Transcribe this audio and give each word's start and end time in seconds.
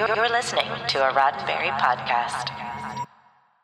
You're 0.00 0.30
listening 0.30 0.64
to 0.88 1.06
a 1.06 1.12
Roddenberry 1.12 1.78
podcast. 1.78 2.48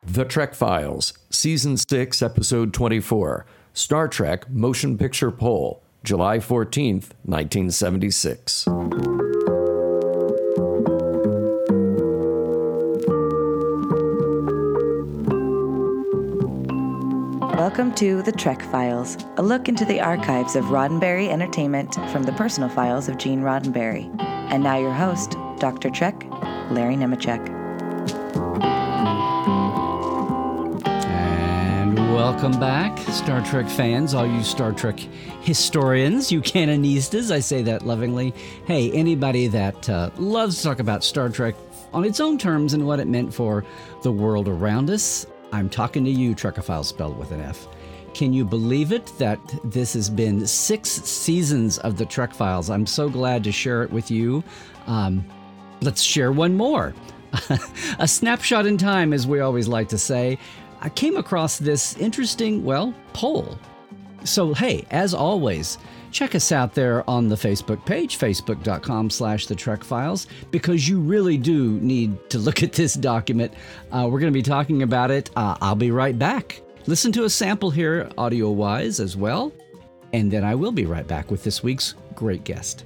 The 0.03 0.27
Trek 0.27 0.53
Files, 0.53 1.15
Season 1.31 1.79
6, 1.79 2.21
Episode 2.21 2.75
24, 2.75 3.47
Star 3.73 4.07
Trek 4.07 4.51
Motion 4.51 4.99
Picture 4.99 5.31
Poll, 5.31 5.83
July 6.05 6.37
14th, 6.37 7.13
1976. 7.25 8.67
Welcome 17.57 17.95
to 17.95 18.21
The 18.21 18.35
Trek 18.37 18.61
Files, 18.61 19.17
a 19.39 19.43
look 19.43 19.71
into 19.71 19.87
the 19.87 20.03
archives 20.03 20.55
of 20.55 20.67
Roddenberry 20.67 21.31
Entertainment 21.31 21.95
from 22.13 22.25
the 22.25 22.33
personal 22.33 22.69
files 22.69 23.09
of 23.09 23.17
Gene 23.17 23.41
Roddenberry. 23.41 24.05
And 24.21 24.63
now 24.63 24.77
your 24.79 24.93
host, 24.93 25.35
Dr. 25.59 25.91
Trek, 25.91 26.25
Larry 26.71 26.97
Nemecek. 26.97 27.41
And 30.87 31.97
welcome 32.15 32.59
back, 32.61 32.99
Star 33.11 33.45
Trek 33.45 33.69
fans, 33.69 34.15
all 34.15 34.27
you 34.27 34.43
Star 34.43 34.73
Trek 34.73 34.99
historians, 35.41 36.31
you 36.31 36.41
canonistas, 36.41 37.31
I 37.31 37.41
say 37.41 37.63
that 37.63 37.87
lovingly. 37.87 38.35
Hey, 38.67 38.91
anybody 38.93 39.47
that 39.49 39.89
uh, 39.89 40.11
loves 40.17 40.59
to 40.59 40.63
talk 40.65 40.79
about 40.79 41.05
Star 41.05 41.29
Trek 41.29 41.55
on 41.93 42.05
its 42.05 42.21
own 42.21 42.37
terms 42.37 42.75
and 42.75 42.87
what 42.87 43.01
it 43.01 43.07
meant 43.07 43.33
for 43.33 43.65
the 44.03 44.13
world 44.13 44.49
around 44.49 44.91
us, 44.91 45.27
I'm 45.53 45.71
talking 45.71 46.05
to 46.05 46.11
you, 46.11 46.35
Trekophiles 46.35 46.87
spelled 46.87 47.17
with 47.17 47.31
an 47.31 47.41
F. 47.41 47.67
Can 48.15 48.33
you 48.33 48.45
believe 48.45 48.93
it 48.93 49.13
that 49.19 49.39
this 49.63 49.93
has 49.93 50.09
been 50.09 50.47
six 50.47 50.89
seasons 50.91 51.79
of 51.79 51.99
the 51.99 52.07
Trek 52.07 52.33
Files? 52.33 52.71
I'm 52.71 52.87
so 52.87 53.09
glad 53.11 53.45
to 53.45 53.53
share 53.53 53.83
it 53.83 53.91
with 53.91 54.11
you. 54.11 54.43
Um, 54.87 55.25
let's 55.81 56.03
share 56.03 56.33
one 56.33 56.57
more. 56.57 56.95
a 57.99 58.09
snapshot 58.09 58.67
in 58.67 58.79
time, 58.79 59.13
as 59.13 59.27
we 59.27 59.41
always 59.41 59.69
like 59.69 59.89
to 59.89 59.99
say. 59.99 60.39
I 60.81 60.89
came 60.89 61.17
across 61.17 61.59
this 61.59 61.97
interesting, 61.97 62.65
well, 62.65 62.95
poll. 63.13 63.59
So, 64.25 64.55
hey, 64.55 64.85
as 64.91 65.15
always, 65.15 65.79
check 66.11 66.35
us 66.35 66.53
out 66.53 66.75
there 66.75 67.09
on 67.09 67.29
the 67.29 67.37
Facebook 67.37 67.85
page, 67.85 68.19
facebook.com 68.19 69.11
slash 69.11 69.47
the 69.47 69.55
Trek 69.55 69.85
Files, 69.85 70.27
because 70.51 70.89
you 70.89 71.01
really 71.01 71.37
do 71.37 71.73
need 71.81 72.31
to 72.31 72.39
look 72.39 72.63
at 72.63 72.73
this 72.73 72.95
document. 72.95 73.53
Uh, 73.91 74.09
we're 74.11 74.21
going 74.21 74.33
to 74.33 74.37
be 74.37 74.43
talking 74.43 74.83
about 74.83 75.11
it. 75.11 75.31
Uh, 75.37 75.57
I'll 75.61 75.75
be 75.75 75.91
right 75.91 76.19
back. 76.19 76.61
Listen 76.87 77.13
to 77.13 77.25
a 77.25 77.31
sample 77.31 77.71
here, 77.71 78.09
audio 78.17 78.51
wise, 78.51 79.01
as 79.01 79.17
well. 79.17 79.53
And 80.13 80.31
then 80.31 80.45
I 80.45 80.55
will 80.55 80.73
be 80.73 80.87
right 80.87 81.07
back 81.07 81.31
with 81.31 81.43
this 81.43 81.63
week's 81.63 81.95
great 82.15 82.45
guest. 82.45 82.85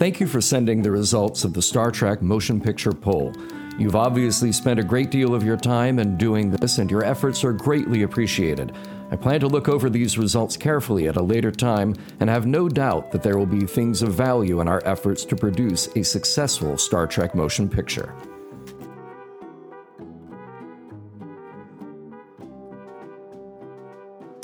Thank 0.00 0.18
you 0.18 0.26
for 0.26 0.40
sending 0.40 0.80
the 0.80 0.90
results 0.90 1.44
of 1.44 1.52
the 1.52 1.60
Star 1.60 1.90
Trek 1.90 2.22
Motion 2.22 2.58
Picture 2.58 2.90
Poll. 2.90 3.34
You've 3.78 3.96
obviously 3.96 4.50
spent 4.50 4.80
a 4.80 4.82
great 4.82 5.10
deal 5.10 5.34
of 5.34 5.44
your 5.44 5.58
time 5.58 5.98
in 5.98 6.16
doing 6.16 6.50
this, 6.50 6.78
and 6.78 6.90
your 6.90 7.04
efforts 7.04 7.44
are 7.44 7.52
greatly 7.52 8.02
appreciated. 8.02 8.74
I 9.10 9.16
plan 9.16 9.40
to 9.40 9.46
look 9.46 9.68
over 9.68 9.90
these 9.90 10.16
results 10.16 10.56
carefully 10.56 11.06
at 11.06 11.18
a 11.18 11.22
later 11.22 11.50
time 11.50 11.94
and 12.18 12.30
have 12.30 12.46
no 12.46 12.66
doubt 12.66 13.12
that 13.12 13.22
there 13.22 13.36
will 13.36 13.44
be 13.44 13.66
things 13.66 14.00
of 14.00 14.14
value 14.14 14.62
in 14.62 14.68
our 14.68 14.80
efforts 14.86 15.26
to 15.26 15.36
produce 15.36 15.94
a 15.94 16.02
successful 16.02 16.78
Star 16.78 17.06
Trek 17.06 17.34
motion 17.34 17.68
picture. 17.68 18.14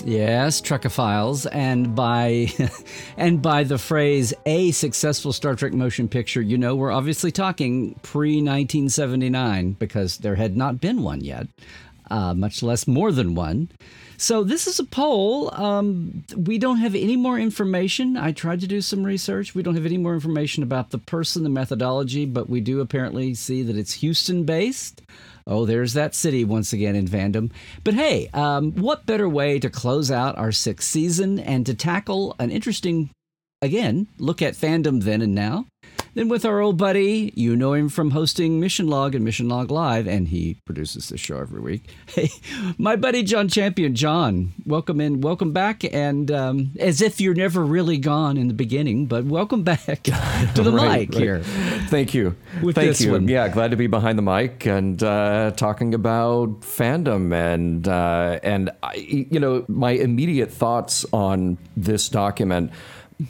Yes, 0.07 0.61
Trekophiles, 0.61 1.49
and 1.51 1.97
by 1.97 2.53
and 3.17 3.43
by 3.43 3.65
the 3.65 3.77
phrase 3.77 4.33
"a 4.47 4.71
successful 4.71 5.33
Star 5.33 5.57
Trek 5.57 5.73
motion 5.73 6.07
picture," 6.07 6.41
you 6.41 6.57
know 6.57 6.77
we're 6.77 6.93
obviously 6.93 7.33
talking 7.33 7.95
pre 8.03 8.37
1979 8.37 9.73
because 9.73 10.19
there 10.19 10.37
had 10.37 10.57
not 10.57 10.81
been 10.81 11.03
one 11.03 11.23
yet, 11.23 11.49
uh, 12.09 12.35
much 12.35 12.63
less 12.63 12.87
more 12.87 13.11
than 13.11 13.35
one. 13.35 13.69
So 14.17 14.45
this 14.45 14.69
is 14.69 14.79
a 14.79 14.85
poll. 14.85 15.53
Um, 15.53 16.23
we 16.37 16.57
don't 16.57 16.79
have 16.79 16.95
any 16.95 17.17
more 17.17 17.37
information. 17.37 18.17
I 18.17 18.31
tried 18.31 18.61
to 18.61 18.69
do 18.69 18.81
some 18.83 19.03
research. 19.03 19.57
We 19.57 19.65
don't 19.65 19.75
have 19.75 19.87
any 19.87 19.99
more 19.99 20.15
information 20.15 20.63
about 20.63 20.91
the 20.91 20.99
person, 20.99 21.43
the 21.43 21.49
methodology, 21.49 22.27
but 22.27 22.49
we 22.49 22.61
do 22.61 22.81
apparently 22.81 23.35
see 23.35 23.65
that 23.65 23.77
it's 23.77 23.95
Houston 23.95 24.45
based. 24.45 25.03
Oh, 25.47 25.65
there's 25.65 25.93
that 25.93 26.15
city 26.15 26.45
once 26.45 26.73
again 26.73 26.97
in 26.97 27.07
fandom. 27.07 27.53
But 27.85 27.95
hey, 27.95 28.29
um, 28.35 28.73
what 28.73 29.07
better 29.07 29.29
way 29.29 29.59
to 29.61 29.71
close 29.71 30.11
out 30.11 30.37
our 30.37 30.51
sixth 30.51 30.89
season 30.89 31.39
and 31.39 31.65
to 31.67 31.75
tackle 31.75 32.35
an 32.41 32.51
interesting, 32.51 33.11
again, 33.63 34.09
look 34.19 34.43
at 34.43 34.55
fandom 34.55 35.03
then 35.03 35.23
and 35.23 35.35
now 35.35 35.67
then 36.17 36.31
with 36.31 36.47
our 36.47 36.61
old 36.61 36.79
buddy, 36.79 37.31
you 37.37 37.55
know 37.55 37.75
him 37.75 37.91
from 37.91 38.13
hosting 38.13 38.59
Mission 38.59 38.89
Log 38.89 39.15
and 39.15 39.23
Mission 39.23 39.51
Log 39.51 39.71
Live, 39.71 40.09
and 40.09 40.29
he 40.29 40.55
produces 40.65 41.11
this 41.11 41.21
show 41.21 41.39
every 41.39 41.61
week. 41.61 41.91
Hey, 42.17 42.31
my 42.79 42.97
buddy 42.97 43.23
John 43.23 43.47
Champion, 43.49 43.95
John, 43.95 44.55
welcome 44.65 45.03
in, 45.03 45.21
welcome 45.21 45.53
back, 45.53 45.85
and 45.85 46.31
um, 46.31 46.71
as 46.81 47.03
if 47.03 47.21
you're 47.21 47.35
never 47.35 47.63
really 47.63 47.99
gone 47.99 48.39
in 48.39 48.49
the 48.49 48.55
beginning, 48.55 49.05
but 49.05 49.27
welcome 49.27 49.63
back 49.63 50.03
to 50.05 50.63
the 50.63 50.73
right, 50.73 51.01
mic 51.01 51.11
right. 51.11 51.23
here. 51.23 51.41
Thank 51.89 52.15
you, 52.15 52.35
with 52.63 52.77
thank 52.77 52.99
you. 53.01 53.13
One. 53.13 53.29
Yeah, 53.29 53.49
glad 53.49 53.73
to 53.73 53.77
be 53.77 53.87
behind 53.87 54.17
the 54.17 54.23
mic 54.23 54.65
and 54.65 55.03
uh, 55.03 55.51
talking 55.57 55.93
about 55.93 56.61
fandom 56.63 57.35
and 57.35 57.87
uh, 57.87 58.41
and 58.43 58.71
I, 58.83 58.95
you 58.95 59.39
know 59.39 59.67
my 59.69 59.91
immediate 59.91 60.51
thoughts 60.51 61.05
on 61.13 61.59
this 61.77 62.09
document 62.09 62.73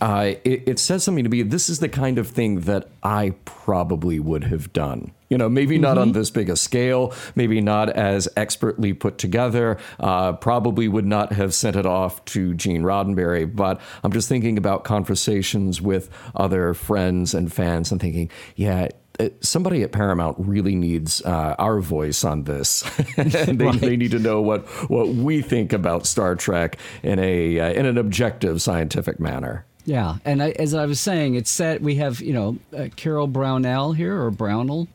uh, 0.01 0.35
it, 0.45 0.63
it, 0.67 0.79
says 0.79 1.05
something 1.05 1.23
to 1.23 1.31
me. 1.31 1.43
This 1.43 1.69
is 1.69 1.79
the 1.79 1.89
kind 1.89 2.19
of 2.19 2.29
thing 2.29 2.61
that 2.63 2.89
I 3.03 3.35
probably 3.45 4.19
would 4.19 4.45
have 4.45 4.73
done. 4.73 5.13
You 5.29 5.39
know, 5.39 5.49
maybe 5.49 5.79
not 5.79 5.93
mm-hmm. 5.93 6.03
on 6.03 6.13
this 6.13 6.31
big 6.31 6.49
a 6.49 6.57
scale, 6.57 7.13
maybe 7.35 7.61
not 7.61 7.91
as 7.91 8.29
expertly 8.37 8.93
put 8.93 9.19
together, 9.19 9.79
uh, 10.01 10.35
probably 10.35 10.89
would 10.89 11.07
not 11.07 11.33
have 11.33 11.55
sent 11.55 11.77
it 11.77 11.87
off 11.87 12.25
to 12.27 12.55
Gene 12.55 12.83
Roddenberry. 12.83 13.55
But 13.55 13.81
I'm 14.03 14.13
just 14.13 14.29
thinking 14.29 14.59
about 14.59 14.85
conversations 14.85 15.81
with 15.81 16.11
other 16.35 16.75
friends 16.75 17.35
and 17.35 17.53
fans 17.53 17.91
and 17.93 18.01
thinking, 18.01 18.31
yeah, 18.57 18.89
uh, 19.19 19.29
somebody 19.41 19.83
at 19.83 19.93
Paramount 19.93 20.37
really 20.39 20.75
needs 20.75 21.23
uh, 21.23 21.55
our 21.59 21.81
voice 21.81 22.25
on 22.25 22.45
this. 22.45 22.83
they, 23.17 23.55
right. 23.55 23.81
they, 23.81 23.97
need 23.97 24.11
to 24.11 24.19
know 24.19 24.43
what 24.43 24.67
what 24.91 25.09
we 25.09 25.43
think 25.43 25.73
about 25.73 26.07
Star 26.07 26.35
Trek 26.35 26.77
in 27.03 27.19
a 27.19 27.59
uh, 27.59 27.73
in 27.73 27.87
an 27.87 27.99
objective 27.99 28.61
scientific 28.61 29.19
manner. 29.19 29.65
Yeah, 29.87 30.17
and 30.25 30.43
I, 30.43 30.51
as 30.51 30.75
I 30.75 30.85
was 30.85 31.01
saying, 31.01 31.37
it's 31.37 31.51
set. 31.51 31.81
We 31.81 31.95
have 31.97 32.21
you 32.21 32.35
know 32.35 32.59
uh, 32.77 32.89
Carol 32.97 33.29
Brownell 33.29 33.93
here 33.93 34.21
or 34.21 34.33
Brownell 34.33 34.89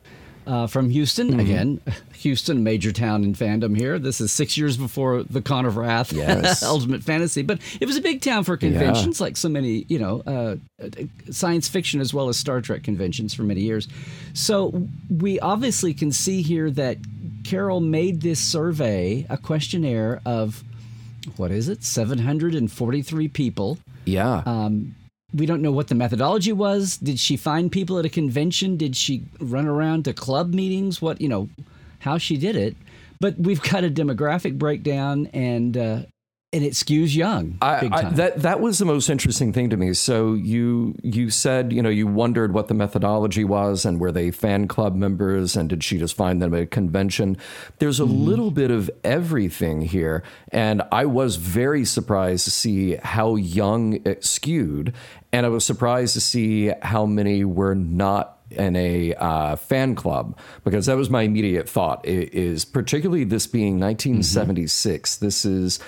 uh, 0.45 0.67
from 0.67 0.89
Houston 0.89 1.29
mm-hmm. 1.29 1.39
again. 1.39 1.81
Houston, 2.21 2.63
major 2.63 2.91
town 2.91 3.23
in 3.23 3.33
fandom 3.33 3.75
here. 3.75 3.97
This 3.97 4.21
is 4.21 4.31
six 4.31 4.55
years 4.55 4.77
before 4.77 5.23
the 5.23 5.41
Con 5.41 5.65
of 5.65 5.75
Wrath, 5.75 6.13
yes. 6.13 6.61
Ultimate 6.61 7.01
Fantasy, 7.01 7.41
but 7.41 7.59
it 7.79 7.87
was 7.87 7.97
a 7.97 8.01
big 8.01 8.21
town 8.21 8.43
for 8.43 8.57
conventions, 8.57 9.19
yeah. 9.19 9.23
like 9.23 9.37
so 9.37 9.49
many 9.49 9.85
you 9.87 9.97
know 9.97 10.21
uh, 10.27 10.55
science 11.31 11.69
fiction 11.69 12.01
as 12.01 12.13
well 12.13 12.27
as 12.27 12.37
Star 12.37 12.59
Trek 12.59 12.83
conventions 12.83 13.33
for 13.33 13.43
many 13.43 13.61
years. 13.61 13.87
So 14.33 14.87
we 15.09 15.39
obviously 15.39 15.93
can 15.93 16.11
see 16.11 16.41
here 16.41 16.69
that 16.71 16.97
Carol 17.45 17.79
made 17.79 18.21
this 18.21 18.39
survey, 18.39 19.25
a 19.29 19.37
questionnaire 19.37 20.21
of 20.25 20.65
what 21.37 21.49
is 21.49 21.69
it, 21.69 21.83
seven 21.83 22.19
hundred 22.19 22.55
and 22.55 22.69
forty-three 22.69 23.29
people 23.29 23.77
yeah. 24.11 24.43
Um, 24.45 24.95
we 25.33 25.45
don't 25.45 25.61
know 25.61 25.71
what 25.71 25.87
the 25.87 25.95
methodology 25.95 26.51
was. 26.51 26.97
Did 26.97 27.19
she 27.19 27.37
find 27.37 27.71
people 27.71 27.97
at 27.99 28.05
a 28.05 28.09
convention? 28.09 28.77
Did 28.77 28.95
she 28.95 29.23
run 29.39 29.67
around 29.67 30.05
to 30.05 30.13
club 30.13 30.53
meetings? 30.53 31.01
What, 31.01 31.21
you 31.21 31.29
know, 31.29 31.49
how 31.99 32.17
she 32.17 32.37
did 32.37 32.55
it. 32.55 32.75
But 33.19 33.37
we've 33.37 33.61
got 33.71 33.83
a 33.83 33.89
demographic 33.89 34.57
breakdown 34.57 35.27
and 35.27 35.77
uh, 35.77 36.01
and 36.53 36.65
it 36.65 36.73
skews 36.73 37.15
young. 37.15 37.57
I, 37.61 37.89
I, 37.91 38.03
that 38.11 38.41
that 38.41 38.59
was 38.59 38.77
the 38.77 38.85
most 38.85 39.09
interesting 39.09 39.53
thing 39.53 39.69
to 39.69 39.77
me. 39.77 39.93
So 39.93 40.33
you 40.33 40.95
you 41.01 41.29
said 41.29 41.71
you 41.71 41.81
know 41.81 41.89
you 41.89 42.07
wondered 42.07 42.53
what 42.53 42.67
the 42.67 42.73
methodology 42.73 43.45
was 43.45 43.85
and 43.85 43.99
were 43.99 44.11
they 44.11 44.31
fan 44.31 44.67
club 44.67 44.95
members 44.95 45.55
and 45.55 45.69
did 45.69 45.83
she 45.83 45.97
just 45.97 46.15
find 46.15 46.41
them 46.41 46.53
at 46.53 46.61
a 46.61 46.65
convention? 46.65 47.37
There's 47.79 47.99
a 47.99 48.03
mm. 48.03 48.25
little 48.25 48.51
bit 48.51 48.69
of 48.69 48.91
everything 49.03 49.81
here, 49.81 50.23
and 50.51 50.81
I 50.91 51.05
was 51.05 51.37
very 51.37 51.85
surprised 51.85 52.43
to 52.45 52.51
see 52.51 52.95
how 52.97 53.35
young 53.35 54.05
it 54.05 54.25
skewed, 54.25 54.93
and 55.31 55.45
I 55.45 55.49
was 55.49 55.65
surprised 55.65 56.13
to 56.15 56.21
see 56.21 56.73
how 56.81 57.05
many 57.05 57.45
were 57.45 57.75
not 57.75 58.39
in 58.51 58.75
a 58.75 59.13
uh, 59.13 59.55
fan 59.55 59.95
club 59.95 60.37
because 60.65 60.85
that 60.87 60.97
was 60.97 61.09
my 61.09 61.21
immediate 61.21 61.69
thought 61.69 62.05
is 62.05 62.65
particularly 62.65 63.23
this 63.23 63.47
being 63.47 63.79
1976 63.79 65.15
mm-hmm. 65.15 65.25
this 65.25 65.45
is 65.45 65.79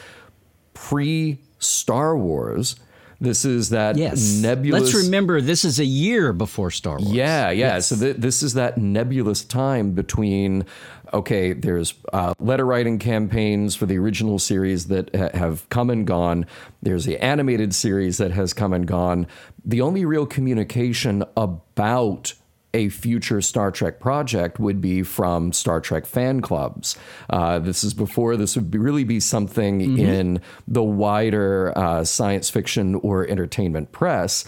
pre 0.84 1.40
Star 1.60 2.18
Wars. 2.18 2.76
This 3.22 3.46
is 3.46 3.70
that 3.70 3.96
yes. 3.96 4.42
nebulous. 4.42 4.94
Let's 4.94 5.06
remember 5.06 5.40
this 5.40 5.64
is 5.64 5.80
a 5.80 5.86
year 5.86 6.34
before 6.34 6.72
Star 6.72 6.98
Wars. 6.98 7.10
Yeah, 7.10 7.52
yeah. 7.52 7.76
Yes. 7.76 7.88
So 7.88 7.96
th- 7.96 8.18
this 8.18 8.44
is 8.44 8.56
that 8.56 8.78
nebulous 8.78 9.44
time 9.46 9.94
between. 9.94 10.66
Okay, 11.14 11.54
there's 11.54 11.94
uh, 12.12 12.34
letter 12.40 12.66
writing 12.66 12.98
campaigns 12.98 13.76
for 13.76 13.86
the 13.86 13.98
original 13.98 14.40
series 14.40 14.88
that 14.88 15.16
ha- 15.16 15.30
have 15.38 15.70
come 15.70 15.90
and 15.90 16.06
gone. 16.08 16.48
There's 16.82 17.06
the 17.06 17.18
animated 17.24 17.74
series 17.74 18.18
that 18.18 18.32
has 18.32 18.52
come 18.52 18.74
and 18.74 18.86
gone. 18.86 19.28
The 19.64 19.80
only 19.80 20.06
real 20.06 20.26
communication 20.26 21.24
about 21.38 22.34
a 22.74 22.90
future 22.90 23.42
Star 23.42 23.72
Trek 23.72 24.00
project 24.00 24.60
would 24.60 24.82
be 24.82 25.04
from 25.04 25.54
Star 25.54 25.80
Trek 25.80 26.06
fan 26.06 26.42
clubs. 26.42 26.98
Uh, 27.30 27.60
this 27.60 27.84
is 27.84 27.94
before 27.94 28.36
this 28.36 28.56
would 28.56 28.72
be, 28.72 28.78
really 28.78 29.04
be 29.04 29.20
something 29.20 29.80
mm-hmm. 29.80 30.00
in 30.00 30.42
the 30.68 30.84
wider 30.84 31.78
uh, 31.78 32.04
science 32.04 32.50
fiction 32.50 32.96
or 32.96 33.28
entertainment 33.28 33.92
press 33.92 34.46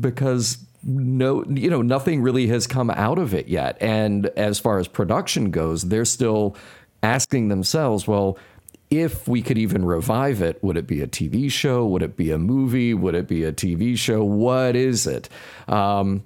because 0.00 0.58
no 0.82 1.44
you 1.48 1.68
know 1.68 1.82
nothing 1.82 2.22
really 2.22 2.46
has 2.46 2.66
come 2.66 2.90
out 2.90 3.18
of 3.18 3.34
it 3.34 3.48
yet 3.48 3.76
and 3.80 4.26
as 4.36 4.58
far 4.58 4.78
as 4.78 4.86
production 4.86 5.50
goes 5.50 5.82
they're 5.82 6.04
still 6.04 6.56
asking 7.02 7.48
themselves 7.48 8.06
well 8.06 8.38
if 8.90 9.26
we 9.26 9.42
could 9.42 9.58
even 9.58 9.84
revive 9.84 10.40
it, 10.42 10.62
would 10.62 10.76
it 10.76 10.86
be 10.86 11.02
a 11.02 11.06
TV 11.06 11.50
show? 11.50 11.86
Would 11.86 12.02
it 12.02 12.16
be 12.16 12.30
a 12.30 12.38
movie? 12.38 12.94
Would 12.94 13.14
it 13.14 13.26
be 13.26 13.42
a 13.42 13.52
TV 13.52 13.98
show? 13.98 14.22
What 14.22 14.76
is 14.76 15.06
it? 15.06 15.28
Um, 15.66 16.22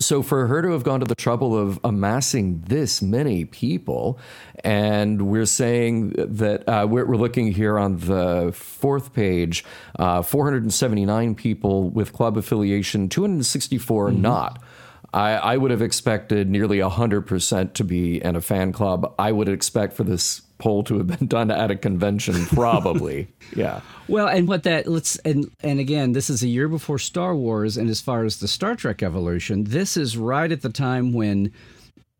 so 0.00 0.22
for 0.22 0.46
her 0.46 0.62
to 0.62 0.70
have 0.70 0.82
gone 0.82 1.00
to 1.00 1.06
the 1.06 1.14
trouble 1.14 1.56
of 1.56 1.78
amassing 1.84 2.62
this 2.66 3.02
many 3.02 3.44
people, 3.44 4.18
and 4.64 5.22
we're 5.22 5.46
saying 5.46 6.14
that 6.16 6.66
uh, 6.66 6.86
we're, 6.88 7.04
we're, 7.04 7.16
looking 7.16 7.52
here 7.52 7.78
on 7.78 7.98
the 7.98 8.50
fourth 8.54 9.12
page, 9.12 9.62
uh, 9.98 10.22
479 10.22 11.34
people 11.34 11.90
with 11.90 12.14
club 12.14 12.38
affiliation, 12.38 13.08
264 13.10 14.08
mm-hmm. 14.08 14.22
not. 14.22 14.62
I, 15.12 15.32
I, 15.32 15.56
would 15.56 15.70
have 15.70 15.82
expected 15.82 16.48
nearly 16.48 16.78
100% 16.78 17.72
to 17.74 17.84
be 17.84 18.22
in 18.22 18.36
a 18.36 18.40
fan 18.40 18.72
club. 18.72 19.12
I 19.18 19.32
would 19.32 19.48
expect 19.48 19.94
for 19.94 20.04
this 20.04 20.42
poll 20.58 20.84
to 20.84 20.98
have 20.98 21.06
been 21.06 21.26
done 21.26 21.50
at 21.50 21.70
a 21.70 21.76
convention, 21.76 22.46
probably. 22.46 23.28
yeah. 23.56 23.80
Well, 24.06 24.28
and 24.28 24.46
what 24.46 24.62
that 24.64 24.86
let's 24.86 25.16
and 25.18 25.50
and 25.60 25.80
again, 25.80 26.12
this 26.12 26.30
is 26.30 26.42
a 26.42 26.48
year 26.48 26.68
before 26.68 26.98
Star 26.98 27.34
Wars, 27.34 27.76
and 27.76 27.90
as 27.90 28.00
far 28.00 28.24
as 28.24 28.38
the 28.38 28.48
Star 28.48 28.76
Trek 28.76 29.02
evolution, 29.02 29.64
this 29.64 29.96
is 29.96 30.16
right 30.16 30.50
at 30.50 30.62
the 30.62 30.70
time 30.70 31.12
when 31.12 31.52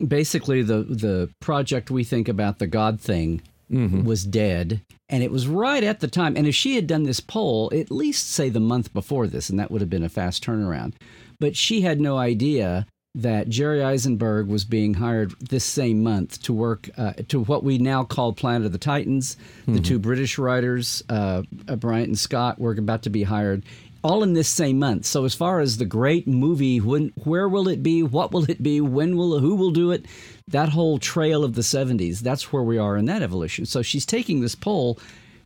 basically 0.06 0.62
the 0.62 0.82
the 0.82 1.30
project 1.40 1.90
we 1.90 2.04
think 2.04 2.28
about 2.28 2.58
the 2.58 2.66
God 2.66 3.00
thing 3.00 3.42
mm-hmm. 3.70 4.04
was 4.04 4.24
dead, 4.24 4.82
and 5.08 5.22
it 5.22 5.30
was 5.30 5.46
right 5.46 5.84
at 5.84 6.00
the 6.00 6.08
time. 6.08 6.36
And 6.36 6.46
if 6.46 6.54
she 6.54 6.74
had 6.74 6.86
done 6.86 7.04
this 7.04 7.20
poll, 7.20 7.70
at 7.74 7.90
least 7.90 8.30
say 8.30 8.48
the 8.48 8.60
month 8.60 8.92
before 8.92 9.26
this, 9.26 9.50
and 9.50 9.58
that 9.58 9.70
would 9.70 9.80
have 9.80 9.90
been 9.90 10.04
a 10.04 10.08
fast 10.08 10.44
turnaround. 10.44 10.94
But 11.40 11.56
she 11.56 11.80
had 11.80 12.00
no 12.00 12.18
idea 12.18 12.86
that 13.14 13.48
Jerry 13.48 13.80
Isenberg 13.80 14.46
was 14.46 14.64
being 14.64 14.94
hired 14.94 15.32
this 15.40 15.64
same 15.64 16.02
month 16.02 16.40
to 16.42 16.52
work 16.52 16.88
uh, 16.96 17.14
to 17.28 17.42
what 17.42 17.64
we 17.64 17.78
now 17.78 18.04
call 18.04 18.32
Planet 18.32 18.66
of 18.66 18.72
the 18.72 18.78
Titans. 18.78 19.36
Mm-hmm. 19.62 19.74
The 19.74 19.80
two 19.80 19.98
British 19.98 20.38
writers, 20.38 21.02
uh, 21.08 21.42
uh, 21.66 21.76
Bryant 21.76 22.08
and 22.08 22.18
Scott, 22.18 22.60
were 22.60 22.72
about 22.72 23.02
to 23.02 23.10
be 23.10 23.24
hired. 23.24 23.64
All 24.02 24.22
in 24.22 24.32
this 24.32 24.48
same 24.48 24.78
month. 24.78 25.04
So, 25.04 25.26
as 25.26 25.34
far 25.34 25.60
as 25.60 25.76
the 25.76 25.84
great 25.84 26.26
movie, 26.26 26.80
when, 26.80 27.12
where 27.24 27.48
will 27.48 27.68
it 27.68 27.82
be? 27.82 28.02
What 28.02 28.32
will 28.32 28.50
it 28.50 28.62
be? 28.62 28.80
When 28.80 29.16
will? 29.18 29.38
Who 29.40 29.56
will 29.56 29.72
do 29.72 29.90
it? 29.90 30.06
That 30.48 30.70
whole 30.70 30.98
trail 30.98 31.44
of 31.44 31.54
the 31.54 31.60
'70s. 31.60 32.20
That's 32.20 32.50
where 32.50 32.62
we 32.62 32.78
are 32.78 32.96
in 32.96 33.04
that 33.06 33.22
evolution. 33.22 33.66
So, 33.66 33.82
she's 33.82 34.06
taking 34.06 34.40
this 34.40 34.54
poll, 34.54 34.98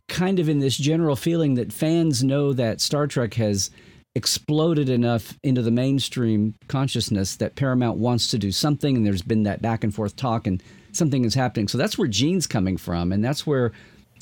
kind 0.07 0.39
of 0.39 0.47
in 0.47 0.59
this 0.59 0.77
general 0.77 1.17
feeling 1.17 1.55
that 1.55 1.73
fans 1.73 2.23
know 2.23 2.53
that 2.53 2.79
Star 2.79 3.07
Trek 3.07 3.33
has 3.33 3.71
exploded 4.15 4.89
enough 4.89 5.37
into 5.43 5.61
the 5.61 5.71
mainstream 5.71 6.55
consciousness 6.67 7.35
that 7.35 7.55
Paramount 7.55 7.97
wants 7.97 8.29
to 8.29 8.37
do 8.37 8.51
something, 8.51 8.95
and 8.95 9.05
there's 9.05 9.21
been 9.21 9.43
that 9.43 9.61
back 9.61 9.83
and 9.83 9.93
forth 9.93 10.15
talk, 10.15 10.47
and 10.47 10.63
something 10.93 11.25
is 11.25 11.35
happening. 11.35 11.67
So 11.67 11.77
that's 11.77 11.97
where 11.97 12.07
Gene's 12.07 12.47
coming 12.47 12.77
from, 12.77 13.11
and 13.11 13.23
that's 13.23 13.45
where 13.45 13.73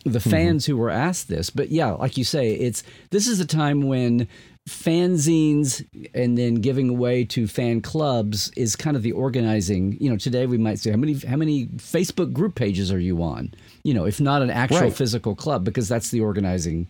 the 0.04 0.20
mm-hmm. 0.20 0.30
fans 0.30 0.64
mm-hmm. 0.64 0.74
who 0.74 0.78
were 0.78 0.90
asked 0.90 1.28
this. 1.30 1.50
But 1.50 1.70
yeah, 1.70 1.92
like 1.92 2.18
you 2.18 2.24
say, 2.24 2.54
it's 2.54 2.84
this 3.12 3.28
is 3.28 3.40
a 3.40 3.46
time 3.46 3.84
when 3.84 4.28
fanzines 4.68 5.86
and 6.14 6.38
then 6.38 6.56
giving 6.56 6.88
away 6.90 7.26
to 7.26 7.48
fan 7.48 7.82
clubs 7.82 8.50
is 8.56 8.76
kind 8.76 8.96
of 8.96 9.04
the 9.04 9.12
organizing. 9.12 9.98
You 10.00 10.10
know, 10.10 10.18
today 10.18 10.46
we 10.46 10.58
might 10.58 10.80
say 10.80 10.92
how 10.92 10.98
many 10.98 11.14
how 11.20 11.36
many 11.36 11.68
Facebook 11.68 12.34
group 12.34 12.56
pages 12.56 12.92
are 12.92 13.00
you 13.00 13.22
on? 13.22 13.54
You 13.84 13.94
know, 13.94 14.06
if 14.06 14.20
not 14.20 14.42
an 14.42 14.50
actual 14.50 14.82
right. 14.82 14.94
physical 14.94 15.36
club, 15.36 15.64
because 15.64 15.88
that's 15.88 16.10
the 16.10 16.22
organizing 16.22 16.88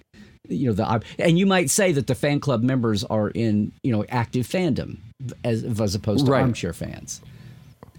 you 0.48 0.68
know 0.68 0.74
the 0.74 1.01
and 1.19 1.40
you 1.40 1.45
might 1.45 1.69
say 1.69 1.92
that 1.92 2.07
the 2.07 2.16
fan 2.16 2.40
club 2.40 2.63
members 2.63 3.04
are 3.06 3.30
in 3.30 3.72
you 3.81 3.92
know 3.92 4.06
active 4.10 4.48
fandom 4.48 4.98
as 5.44 5.63
as 5.63 5.95
opposed 5.95 6.25
to 6.25 6.31
right. 6.31 6.42
armchair 6.42 6.74
fans 6.74 7.22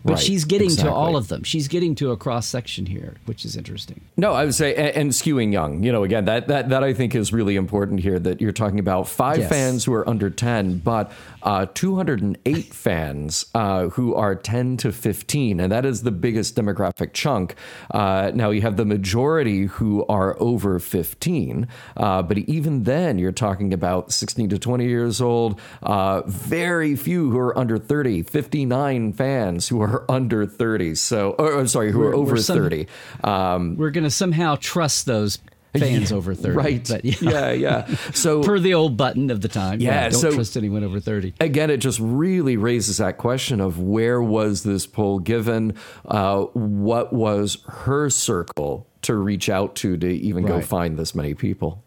but 0.05 0.15
right, 0.15 0.23
she's 0.23 0.45
getting 0.45 0.67
exactly. 0.67 0.91
to 0.91 0.95
all 0.95 1.17
of 1.17 1.29
them. 1.29 1.43
She's 1.43 1.67
getting 1.67 1.95
to 1.97 2.11
a 2.11 2.17
cross 2.17 2.47
section 2.47 2.87
here, 2.87 3.17
which 3.25 3.45
is 3.45 3.57
interesting. 3.57 4.03
No, 4.17 4.33
I 4.33 4.45
would 4.45 4.55
say, 4.55 4.75
and, 4.75 4.97
and, 4.97 5.11
skewing 5.11 5.53
young. 5.53 5.83
You 5.83 5.93
know, 5.93 6.05
again, 6.05 6.27
that, 6.27 6.49
that 6.49 6.69
that 6.69 6.85
I 6.85 6.93
think 6.93 7.15
is 7.15 7.33
really 7.33 7.57
important 7.57 8.01
here. 8.01 8.19
That 8.19 8.41
you're 8.41 8.53
talking 8.53 8.79
about 8.79 9.09
five 9.09 9.39
yes. 9.39 9.49
fans 9.49 9.85
who 9.85 9.95
are 9.95 10.09
under 10.09 10.29
ten, 10.29 10.79
but 10.79 11.11
uh, 11.45 11.67
208 11.75 12.73
fans 12.73 13.47
uh, 13.55 13.89
who 13.91 14.15
are 14.15 14.35
10 14.35 14.79
to 14.79 14.93
15, 14.93 15.61
and 15.61 15.71
that 15.71 15.85
is 15.85 16.03
the 16.03 16.11
biggest 16.11 16.57
demographic 16.57 17.13
chunk. 17.13 17.55
Uh, 17.91 18.31
now 18.35 18.51
you 18.51 18.63
have 18.63 18.77
the 18.77 18.85
majority 18.87 19.67
who 19.67 20.07
are 20.07 20.41
over 20.41 20.79
15, 20.79 21.69
uh, 21.97 22.23
but 22.23 22.39
even 22.39 22.85
then, 22.85 23.19
you're 23.19 23.33
talking 23.33 23.75
about 23.75 24.11
16 24.13 24.49
to 24.49 24.59
20 24.59 24.87
years 24.87 25.21
old. 25.21 25.61
Uh, 25.83 26.23
very 26.27 26.97
few 26.97 27.31
who 27.31 27.39
are 27.39 27.57
under 27.59 27.79
30. 27.79 28.23
59 28.23 29.13
fans 29.13 29.69
who 29.69 29.81
are 29.83 29.94
are 29.95 30.05
under 30.11 30.47
30. 30.47 30.95
So, 30.97 31.31
or, 31.39 31.59
I'm 31.59 31.69
sorry, 31.69 31.93
who 31.93 32.01
we're, 32.01 32.11
are 32.11 32.15
over 32.15 32.37
some, 32.37 32.59
30. 32.59 32.87
Um, 33.23 33.77
we're 33.77 33.91
going 33.91 34.05
to 34.05 34.11
somehow 34.11 34.57
trust 34.61 35.07
those 35.07 35.39
fans 35.79 36.11
yeah, 36.11 36.17
over 36.17 36.35
30. 36.35 36.57
Right. 36.57 36.87
But, 36.89 37.05
yeah. 37.05 37.17
yeah, 37.21 37.53
yeah. 37.53 37.97
So 38.15 38.43
per 38.43 38.59
the 38.59 38.75
old 38.75 38.97
button 38.97 39.31
of 39.31 39.41
the 39.41 39.49
time. 39.49 39.81
Yeah. 39.81 39.95
yeah 39.95 40.09
don't 40.11 40.21
so, 40.21 40.33
trust 40.33 40.57
anyone 40.57 40.85
over 40.85 41.01
30. 41.01 41.35
Again, 41.41 41.71
it 41.71 41.79
just 41.79 41.99
really 42.01 42.57
raises 42.57 42.99
that 42.99 43.19
question 43.19 43.61
of 43.61 43.81
where 43.81 44.23
was 44.23 44.63
this 44.63 44.87
poll 44.87 45.19
given? 45.19 45.75
Uh, 46.05 46.43
what 46.53 47.13
was 47.13 47.59
her 47.67 48.11
circle 48.11 48.87
to 49.03 49.15
reach 49.15 49.49
out 49.49 49.75
to 49.77 49.97
to 49.97 50.09
even 50.09 50.45
right. 50.45 50.61
go 50.61 50.61
find 50.61 50.99
this 50.99 51.15
many 51.15 51.35
people? 51.35 51.83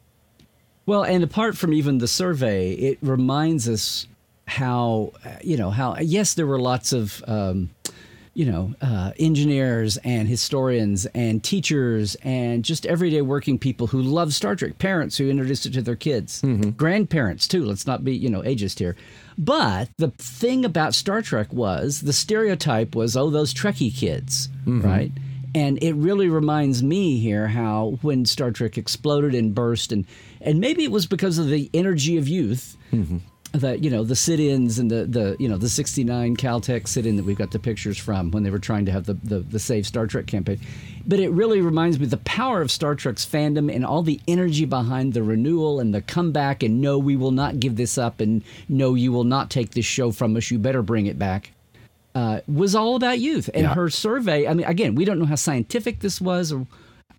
Well, 0.86 1.04
and 1.04 1.24
apart 1.24 1.58
from 1.58 1.74
even 1.74 1.98
the 1.98 2.08
survey, 2.08 2.72
it 2.72 2.98
reminds 3.02 3.68
us 3.68 4.08
how, 4.48 5.12
you 5.42 5.58
know, 5.58 5.70
how, 5.70 5.98
yes, 6.00 6.34
there 6.34 6.48
were 6.48 6.60
lots 6.60 6.94
of, 6.94 7.22
um, 7.28 7.70
you 8.38 8.46
know, 8.46 8.72
uh, 8.84 9.14
engineers 9.18 9.98
and 10.04 10.28
historians 10.28 11.08
and 11.08 11.44
teachers 11.44 12.14
and 12.22 12.64
just 12.64 12.86
everyday 12.86 13.24
working 13.24 13.58
people 13.58 13.88
who 13.88 14.00
love 14.00 14.32
Star 14.32 14.56
Trek, 14.56 14.78
parents 14.78 15.18
who 15.18 15.28
introduced 15.28 15.66
it 15.66 15.74
to 15.74 15.82
their 15.82 15.96
kids, 15.96 16.44
mm-hmm. 16.44 16.70
grandparents 16.70 17.48
too. 17.48 17.66
Let's 17.66 17.88
not 17.88 18.04
be, 18.04 18.16
you 18.16 18.30
know, 18.30 18.44
ageist 18.44 18.78
here. 18.78 18.96
But 19.40 19.90
the 19.98 20.12
thing 20.20 20.66
about 20.66 20.94
Star 20.94 21.24
Trek 21.24 21.52
was 21.52 22.02
the 22.02 22.14
stereotype 22.14 22.96
was, 22.96 23.18
oh, 23.18 23.32
those 23.32 23.56
Trekkie 23.56 23.96
kids, 23.96 24.50
mm-hmm. 24.68 24.82
right? 24.82 25.12
And 25.56 25.82
it 25.82 25.94
really 25.94 26.30
reminds 26.30 26.84
me 26.84 27.18
here 27.18 27.48
how 27.48 27.98
when 28.04 28.24
Star 28.26 28.52
Trek 28.52 28.78
exploded 28.78 29.34
and 29.34 29.56
burst, 29.56 29.92
and 29.92 30.06
and 30.42 30.60
maybe 30.60 30.84
it 30.84 30.92
was 30.92 31.08
because 31.08 31.40
of 31.40 31.48
the 31.48 31.72
energy 31.74 32.18
of 32.18 32.28
youth. 32.28 32.78
Mm-hmm 32.92 33.18
the 33.58 33.80
you 33.80 33.90
know 33.90 34.04
the 34.04 34.16
sit-ins 34.16 34.80
and 34.80 34.90
the 34.90 35.06
the 35.06 35.36
you 35.40 35.48
know 35.48 35.58
the 35.58 35.70
69 35.70 36.36
caltech 36.38 36.88
sit-in 36.88 37.16
that 37.18 37.26
we've 37.26 37.38
got 37.38 37.52
the 37.52 37.60
pictures 37.60 37.98
from 37.98 38.32
when 38.32 38.44
they 38.44 38.50
were 38.50 38.60
trying 38.60 38.86
to 38.86 38.92
have 38.92 39.06
the, 39.06 39.14
the 39.14 39.40
the 39.40 39.60
save 39.60 39.86
star 39.86 40.08
trek 40.08 40.28
campaign. 40.28 40.60
But 41.06 41.20
it 41.20 41.30
really 41.30 41.62
reminds 41.62 42.00
me 42.00 42.06
the 42.06 42.18
power 42.18 42.62
of 42.62 42.72
star 42.72 42.96
trek's 42.96 43.26
fandom 43.26 43.74
and 43.74 43.86
all 43.86 44.04
the 44.04 44.20
energy 44.28 44.66
behind 44.66 45.14
the 45.14 45.24
renewal 45.24 45.80
and 45.80 45.94
the 45.94 46.02
comeback 46.02 46.64
and 46.64 46.82
no 46.82 46.98
we 46.98 47.16
will 47.16 47.32
not 47.32 47.60
give 47.60 47.76
this 47.76 47.98
up 47.98 48.20
and 48.20 48.44
no 48.70 48.94
you 48.94 49.12
will 49.12 49.24
not 49.24 49.50
take 49.50 49.72
this 49.72 49.86
show 49.86 50.12
from 50.12 50.36
us. 50.36 50.52
You 50.52 50.60
better 50.60 50.82
bring 50.82 51.06
it 51.06 51.18
back. 51.18 51.52
Uh, 52.16 52.42
was 52.48 52.74
all 52.74 52.96
about 52.96 53.20
youth 53.20 53.50
and 53.54 53.64
yeah. 53.64 53.74
her 53.76 53.90
survey. 53.90 54.48
I 54.48 54.54
mean 54.54 54.66
again 54.66 54.96
we 54.96 55.06
don't 55.06 55.20
know 55.20 55.26
how 55.26 55.36
scientific 55.36 56.00
this 56.00 56.20
was 56.20 56.52
or 56.52 56.66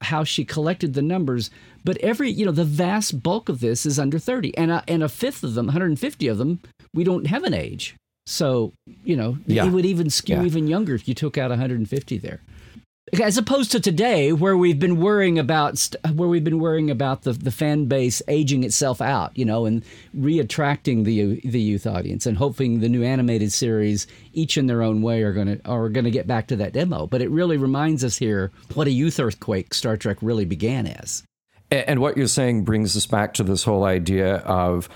how 0.02 0.24
she 0.24 0.44
collected 0.44 0.94
the 0.94 1.02
numbers 1.02 1.50
but 1.88 1.96
every, 1.98 2.30
you 2.30 2.44
know, 2.44 2.52
the 2.52 2.64
vast 2.64 3.22
bulk 3.22 3.48
of 3.48 3.60
this 3.60 3.86
is 3.86 3.98
under 3.98 4.18
30. 4.18 4.54
And 4.58 4.70
a, 4.70 4.84
and 4.86 5.02
a 5.02 5.08
fifth 5.08 5.42
of 5.42 5.54
them, 5.54 5.66
150 5.66 6.28
of 6.28 6.36
them, 6.36 6.60
we 6.92 7.02
don't 7.02 7.26
have 7.26 7.44
an 7.44 7.54
age. 7.54 7.96
So, 8.26 8.74
you 9.04 9.16
know, 9.16 9.38
yeah. 9.46 9.64
it 9.64 9.70
would 9.70 9.86
even 9.86 10.10
skew 10.10 10.36
yeah. 10.36 10.44
even 10.44 10.66
younger 10.66 10.94
if 10.94 11.08
you 11.08 11.14
took 11.14 11.38
out 11.38 11.48
150 11.48 12.18
there. 12.18 12.42
As 13.22 13.38
opposed 13.38 13.72
to 13.72 13.80
today, 13.80 14.32
where 14.32 14.56
we've 14.56 14.78
been 14.78 15.00
worrying 15.00 15.38
about 15.38 15.88
where 16.12 16.28
we've 16.28 16.44
been 16.44 16.58
worrying 16.58 16.90
about 16.90 17.22
the, 17.22 17.32
the 17.32 17.50
fan 17.50 17.86
base 17.86 18.20
aging 18.28 18.64
itself 18.64 19.00
out, 19.00 19.36
you 19.36 19.44
know, 19.44 19.66
and 19.66 19.84
reattracting 20.16 21.04
the 21.04 21.40
the 21.48 21.60
youth 21.60 21.86
audience, 21.86 22.26
and 22.26 22.36
hoping 22.36 22.80
the 22.80 22.88
new 22.88 23.02
animated 23.02 23.52
series, 23.52 24.06
each 24.32 24.58
in 24.58 24.66
their 24.66 24.82
own 24.82 25.02
way, 25.02 25.22
are 25.22 25.32
gonna 25.32 25.58
are 25.64 25.88
gonna 25.88 26.10
get 26.10 26.26
back 26.26 26.46
to 26.48 26.56
that 26.56 26.72
demo. 26.72 27.06
But 27.06 27.22
it 27.22 27.30
really 27.30 27.56
reminds 27.56 28.04
us 28.04 28.16
here 28.16 28.50
what 28.74 28.86
a 28.86 28.90
youth 28.90 29.20
earthquake 29.20 29.74
Star 29.74 29.96
Trek 29.96 30.18
really 30.20 30.44
began 30.44 30.86
as. 30.86 31.22
And 31.70 32.00
what 32.00 32.16
you're 32.16 32.28
saying 32.28 32.64
brings 32.64 32.96
us 32.96 33.06
back 33.06 33.34
to 33.34 33.44
this 33.44 33.62
whole 33.62 33.84
idea 33.84 34.36
of 34.38 34.88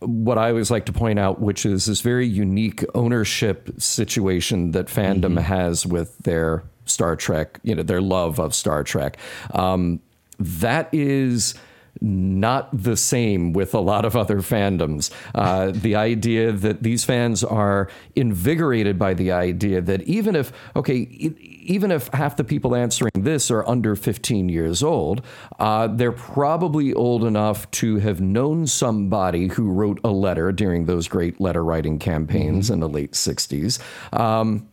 what 0.00 0.36
I 0.36 0.50
always 0.50 0.70
like 0.70 0.84
to 0.86 0.92
point 0.92 1.18
out, 1.18 1.40
which 1.40 1.64
is 1.64 1.86
this 1.86 2.00
very 2.00 2.26
unique 2.26 2.84
ownership 2.94 3.70
situation 3.78 4.72
that 4.72 4.86
fandom 4.86 5.34
mm-hmm. 5.34 5.38
has 5.38 5.86
with 5.86 6.18
their 6.18 6.64
Star 6.86 7.16
Trek, 7.16 7.60
you 7.62 7.74
know, 7.74 7.82
their 7.82 8.00
love 8.00 8.38
of 8.38 8.54
Star 8.54 8.84
Trek. 8.84 9.16
Um, 9.52 10.00
that 10.38 10.88
is 10.92 11.54
not 12.00 12.68
the 12.72 12.96
same 12.96 13.52
with 13.52 13.74
a 13.74 13.80
lot 13.80 14.04
of 14.04 14.16
other 14.16 14.38
fandoms. 14.38 15.10
Uh, 15.34 15.70
the 15.72 15.94
idea 15.94 16.52
that 16.52 16.82
these 16.82 17.04
fans 17.04 17.44
are 17.44 17.88
invigorated 18.16 18.98
by 18.98 19.14
the 19.14 19.32
idea 19.32 19.80
that 19.80 20.02
even 20.02 20.34
if, 20.34 20.52
okay, 20.74 20.94
even 20.94 21.90
if 21.90 22.08
half 22.08 22.36
the 22.36 22.44
people 22.44 22.74
answering 22.74 23.12
this 23.14 23.50
are 23.50 23.66
under 23.68 23.94
15 23.94 24.48
years 24.48 24.82
old, 24.82 25.24
uh, 25.58 25.86
they're 25.86 26.12
probably 26.12 26.92
old 26.92 27.24
enough 27.24 27.70
to 27.70 27.96
have 27.98 28.20
known 28.20 28.66
somebody 28.66 29.48
who 29.48 29.70
wrote 29.70 30.00
a 30.04 30.10
letter 30.10 30.52
during 30.52 30.86
those 30.86 31.08
great 31.08 31.40
letter 31.40 31.64
writing 31.64 31.98
campaigns 31.98 32.70
in 32.70 32.80
the 32.80 32.88
late 32.88 33.12
60s. 33.12 33.80
Um, 34.12 34.68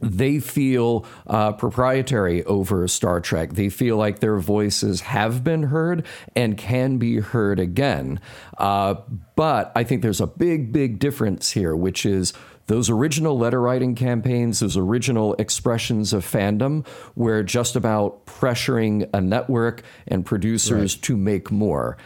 they 0.00 0.40
feel 0.40 1.04
uh, 1.26 1.52
proprietary 1.52 2.44
over 2.44 2.86
Star 2.88 3.20
Trek. 3.20 3.54
They 3.54 3.68
feel 3.68 3.96
like 3.96 4.20
their 4.20 4.38
voices 4.38 5.00
have 5.02 5.44
been 5.44 5.64
heard 5.64 6.06
and 6.34 6.56
can 6.56 6.98
be 6.98 7.20
heard 7.20 7.58
again. 7.58 8.20
Uh, 8.56 8.96
but 9.36 9.72
I 9.74 9.84
think 9.84 10.02
there's 10.02 10.20
a 10.20 10.26
big, 10.26 10.72
big 10.72 10.98
difference 10.98 11.50
here, 11.50 11.74
which 11.76 12.04
is 12.06 12.32
those 12.66 12.90
original 12.90 13.38
letter 13.38 13.60
writing 13.60 13.94
campaigns, 13.94 14.60
those 14.60 14.76
original 14.76 15.34
expressions 15.34 16.12
of 16.12 16.24
fandom, 16.24 16.86
were 17.16 17.42
just 17.42 17.76
about 17.76 18.26
pressuring 18.26 19.08
a 19.14 19.20
network 19.20 19.82
and 20.06 20.24
producers 20.24 20.94
to 20.96 21.16
make 21.16 21.50
more. 21.50 21.96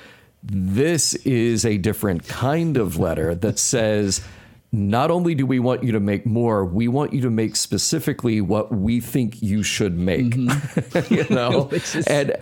This 0.44 1.14
is 1.14 1.64
a 1.64 1.78
different 1.78 2.26
kind 2.28 2.76
of 2.76 2.96
letter 2.96 3.34
that 3.34 3.58
says, 3.58 4.24
not 4.72 5.10
only 5.10 5.34
do 5.34 5.44
we 5.44 5.58
want 5.58 5.84
you 5.84 5.92
to 5.92 6.00
make 6.00 6.24
more, 6.24 6.64
we 6.64 6.88
want 6.88 7.12
you 7.12 7.20
to 7.20 7.30
make 7.30 7.56
specifically 7.56 8.40
what 8.40 8.72
we 8.72 9.00
think 9.00 9.42
you 9.42 9.62
should 9.62 9.98
make. 9.98 10.30
Mm-hmm. 10.30 11.14
you 11.14 11.26
know, 11.28 11.68
is- 11.72 12.06
and 12.06 12.36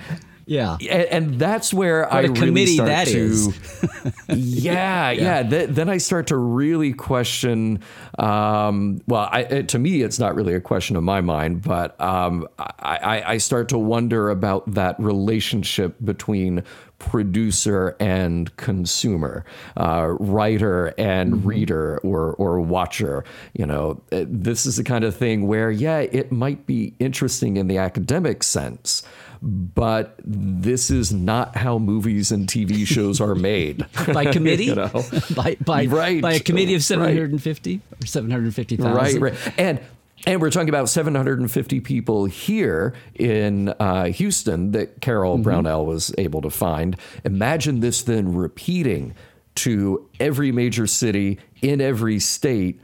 Yeah. 0.50 0.78
and, 0.80 0.90
and 0.90 1.38
that's 1.38 1.72
where 1.72 2.12
I 2.12 2.22
a 2.22 2.22
really 2.22 2.34
committee 2.34 2.74
start 2.74 2.88
that 2.88 3.06
to. 3.06 3.18
is. 3.18 3.58
yeah, 4.28 5.12
yeah. 5.12 5.42
Th- 5.44 5.68
then 5.70 5.88
I 5.88 5.98
start 5.98 6.26
to 6.26 6.36
really 6.36 6.92
question. 6.92 7.78
Um, 8.18 9.00
well, 9.06 9.28
I, 9.30 9.44
to 9.62 9.78
me, 9.78 10.02
it's 10.02 10.18
not 10.18 10.34
really 10.34 10.54
a 10.54 10.60
question 10.60 10.96
of 10.96 11.04
my 11.04 11.20
mind, 11.20 11.62
but 11.62 11.98
um, 12.00 12.48
I, 12.58 12.72
I, 12.80 13.32
I 13.34 13.38
start 13.38 13.68
to 13.68 13.78
wonder 13.78 14.28
about 14.28 14.74
that 14.74 14.98
relationship 14.98 15.94
between 16.04 16.64
producer 16.98 17.96
and 18.00 18.54
consumer, 18.56 19.44
uh, 19.76 20.08
writer 20.18 20.92
and 20.98 21.44
reader 21.46 21.98
or 21.98 22.32
or 22.34 22.60
watcher. 22.60 23.24
You 23.54 23.66
know, 23.66 24.02
Uh, 24.10 24.24
this 24.26 24.66
is 24.66 24.76
the 24.76 24.84
kind 24.84 25.04
of 25.04 25.14
thing 25.14 25.46
where, 25.46 25.70
yeah, 25.70 26.00
it 26.00 26.32
might 26.32 26.66
be 26.66 26.92
interesting 26.98 27.56
in 27.56 27.68
the 27.68 27.78
academic 27.78 28.42
sense 28.42 29.04
but 29.42 30.16
this 30.22 30.90
is 30.90 31.12
not 31.12 31.56
how 31.56 31.78
movies 31.78 32.30
and 32.30 32.46
TV 32.46 32.86
shows 32.86 33.20
are 33.20 33.34
made. 33.34 33.86
by 34.12 34.26
committee, 34.32 34.66
You 34.66 34.74
know? 34.74 35.04
by 35.34 35.56
by 35.64 35.86
Right. 35.86 36.20
by 36.20 36.34
a 36.34 36.40
committee 36.40 36.74
of 36.74 36.80
Right. 36.80 36.84
seven 36.84 37.04
hundred 37.06 37.30
and 37.32 37.42
fifty 37.42 37.80
or 38.02 38.06
seven 38.06 38.30
hundred 38.30 38.54
fifty 38.54 38.76
thousand. 38.76 39.20
right, 39.22 39.32
right. 39.32 39.54
And 39.58 39.80
and 40.26 40.42
we're 40.42 40.50
talking 40.50 40.68
about 40.68 40.90
750 40.90 41.80
people 41.80 42.26
here 42.26 42.92
in 43.14 43.70
uh, 43.80 44.04
Houston 44.08 44.72
that 44.72 45.00
Carol 45.00 45.38
Brownell 45.38 45.86
was 45.86 46.12
able 46.18 46.42
to 46.42 46.50
find. 46.50 46.94
Imagine 47.24 47.80
this 47.80 48.02
then 48.02 48.34
repeating 48.34 49.14
to 49.54 50.06
every 50.20 50.52
major 50.52 50.86
city 50.86 51.38
in 51.62 51.80
every 51.80 52.18
state 52.18 52.82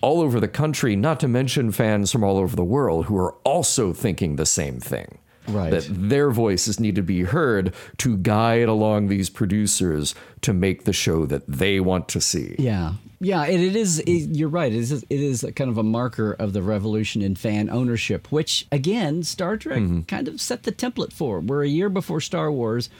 all 0.00 0.22
over 0.22 0.40
the 0.40 0.48
country, 0.48 0.96
not 0.96 1.20
to 1.20 1.28
mention 1.28 1.72
fans 1.72 2.10
from 2.10 2.24
all 2.24 2.38
over 2.38 2.56
the 2.56 2.64
world 2.64 3.04
who 3.04 3.18
are 3.18 3.32
also 3.44 3.92
thinking 3.92 4.36
the 4.36 4.46
same 4.46 4.80
thing. 4.80 5.18
Right. 5.48 5.70
That 5.70 5.86
their 5.88 6.30
voices 6.30 6.78
need 6.78 6.94
to 6.96 7.02
be 7.02 7.22
heard 7.22 7.74
to 7.98 8.16
guide 8.18 8.68
along 8.68 9.08
these 9.08 9.30
producers 9.30 10.14
to 10.42 10.52
make 10.52 10.84
the 10.84 10.92
show 10.92 11.26
that 11.26 11.46
they 11.48 11.80
want 11.80 12.08
to 12.10 12.20
see. 12.20 12.54
Yeah, 12.58 12.94
yeah, 13.20 13.42
and 13.42 13.60
it 13.60 13.74
is. 13.74 13.98
It, 14.00 14.36
you're 14.36 14.48
right. 14.48 14.72
It 14.72 14.78
is. 14.78 14.92
It 14.92 15.06
is 15.10 15.42
a 15.42 15.50
kind 15.50 15.70
of 15.70 15.78
a 15.78 15.82
marker 15.82 16.32
of 16.32 16.52
the 16.52 16.62
revolution 16.62 17.20
in 17.22 17.34
fan 17.34 17.68
ownership, 17.68 18.30
which 18.30 18.66
again, 18.70 19.24
Star 19.24 19.56
Trek 19.56 19.80
mm-hmm. 19.80 20.02
kind 20.02 20.28
of 20.28 20.40
set 20.40 20.62
the 20.62 20.72
template 20.72 21.12
for. 21.12 21.40
We're 21.40 21.64
a 21.64 21.68
year 21.68 21.88
before 21.88 22.20
Star 22.20 22.52
Wars, 22.52 22.90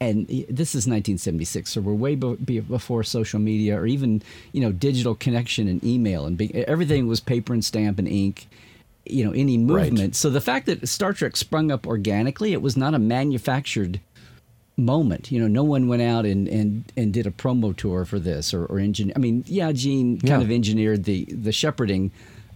and 0.00 0.26
this 0.26 0.74
is 0.74 0.86
1976, 0.86 1.70
so 1.70 1.80
we're 1.82 1.92
way 1.92 2.14
be- 2.14 2.60
before 2.60 3.02
social 3.02 3.38
media 3.38 3.78
or 3.78 3.86
even 3.86 4.22
you 4.52 4.62
know 4.62 4.72
digital 4.72 5.14
connection 5.14 5.68
and 5.68 5.84
email 5.84 6.24
and 6.24 6.38
be- 6.38 6.54
everything 6.54 7.06
was 7.06 7.20
paper 7.20 7.52
and 7.52 7.64
stamp 7.64 7.98
and 7.98 8.08
ink. 8.08 8.46
You 9.08 9.24
know, 9.24 9.32
any 9.32 9.56
movement. 9.58 10.16
So 10.16 10.30
the 10.30 10.40
fact 10.40 10.66
that 10.66 10.88
Star 10.88 11.12
Trek 11.12 11.36
sprung 11.36 11.70
up 11.70 11.86
organically, 11.86 12.52
it 12.52 12.62
was 12.62 12.76
not 12.76 12.94
a 12.94 12.98
manufactured 12.98 14.00
moment. 14.76 15.30
You 15.32 15.40
know, 15.40 15.48
no 15.48 15.64
one 15.64 15.88
went 15.88 16.02
out 16.02 16.26
and, 16.26 16.46
and, 16.48 16.84
and 16.96 17.12
did 17.12 17.26
a 17.26 17.30
promo 17.30 17.74
tour 17.74 18.04
for 18.04 18.18
this 18.18 18.52
or, 18.52 18.66
or 18.66 18.78
engineer. 18.78 19.14
I 19.16 19.18
mean, 19.20 19.42
yeah, 19.46 19.72
Gene 19.72 20.18
kind 20.20 20.28
Yeah. 20.28 20.46
of 20.46 20.50
engineered 20.50 21.04
the 21.04 21.24
the 21.26 21.52
shepherding 21.52 22.10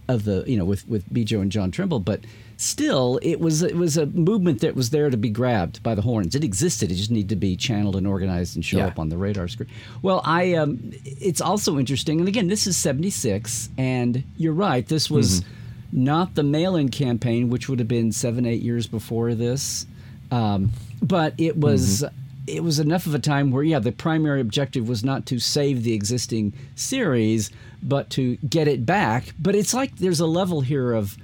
of 0.07 0.25
the 0.25 0.43
you 0.45 0.57
know 0.57 0.65
with 0.65 0.87
with 0.87 1.07
Bjo 1.13 1.41
and 1.41 1.51
John 1.51 1.71
Trimble, 1.71 1.99
but 1.99 2.21
still, 2.57 3.17
it 3.23 3.39
was 3.39 3.63
it 3.63 3.75
was 3.75 3.97
a 3.97 4.05
movement 4.07 4.61
that 4.61 4.75
was 4.75 4.89
there 4.91 5.09
to 5.09 5.17
be 5.17 5.29
grabbed 5.29 5.81
by 5.81 5.95
the 5.95 6.01
horns. 6.03 6.35
It 6.35 6.43
existed. 6.43 6.91
It 6.91 6.95
just 6.95 7.09
needed 7.11 7.29
to 7.29 7.35
be 7.35 7.55
channeled 7.55 7.95
and 7.95 8.05
organized 8.05 8.55
and 8.55 8.63
show 8.63 8.77
Yeah. 8.79 8.87
up 8.87 8.99
on 8.99 9.09
the 9.09 9.17
radar 9.17 9.47
screen. 9.47 9.69
Well, 10.03 10.21
I 10.23 10.53
um, 10.55 10.79
it's 11.05 11.41
also 11.41 11.79
interesting, 11.79 12.19
and 12.19 12.27
again, 12.27 12.49
this 12.49 12.67
is 12.67 12.77
'76, 12.77 13.69
and 13.79 14.23
you're 14.37 14.53
right. 14.53 14.85
This 14.87 15.09
was. 15.09 15.43
Not 15.91 16.35
the 16.35 16.43
mail-in 16.43 16.89
campaign, 16.89 17.49
which 17.49 17.67
would 17.67 17.79
have 17.79 17.87
been 17.87 18.11
seven, 18.11 18.45
eight 18.45 18.61
years 18.61 18.87
before 18.87 19.35
this, 19.35 19.85
um, 20.31 20.71
but 21.01 21.33
it 21.37 21.57
was 21.57 22.03
it 22.47 22.63
was 22.63 22.79
enough 22.79 23.05
of 23.05 23.13
a 23.13 23.19
time 23.19 23.51
where 23.51 23.63
yeah 23.63 23.79
the 23.79 23.91
primary 23.91 24.41
objective 24.41 24.89
was 24.89 25.03
not 25.03 25.25
to 25.27 25.39
save 25.39 25.83
the 25.83 25.93
existing 25.93 26.53
series 26.75 27.51
but 27.83 28.09
to 28.11 28.37
get 28.37 28.67
it 28.67 28.85
back. 28.85 29.33
But 29.39 29.55
it's 29.55 29.73
like 29.73 29.95
there's 29.97 30.19
a 30.19 30.27
level 30.27 30.61
here 30.61 30.93
of 30.93 31.17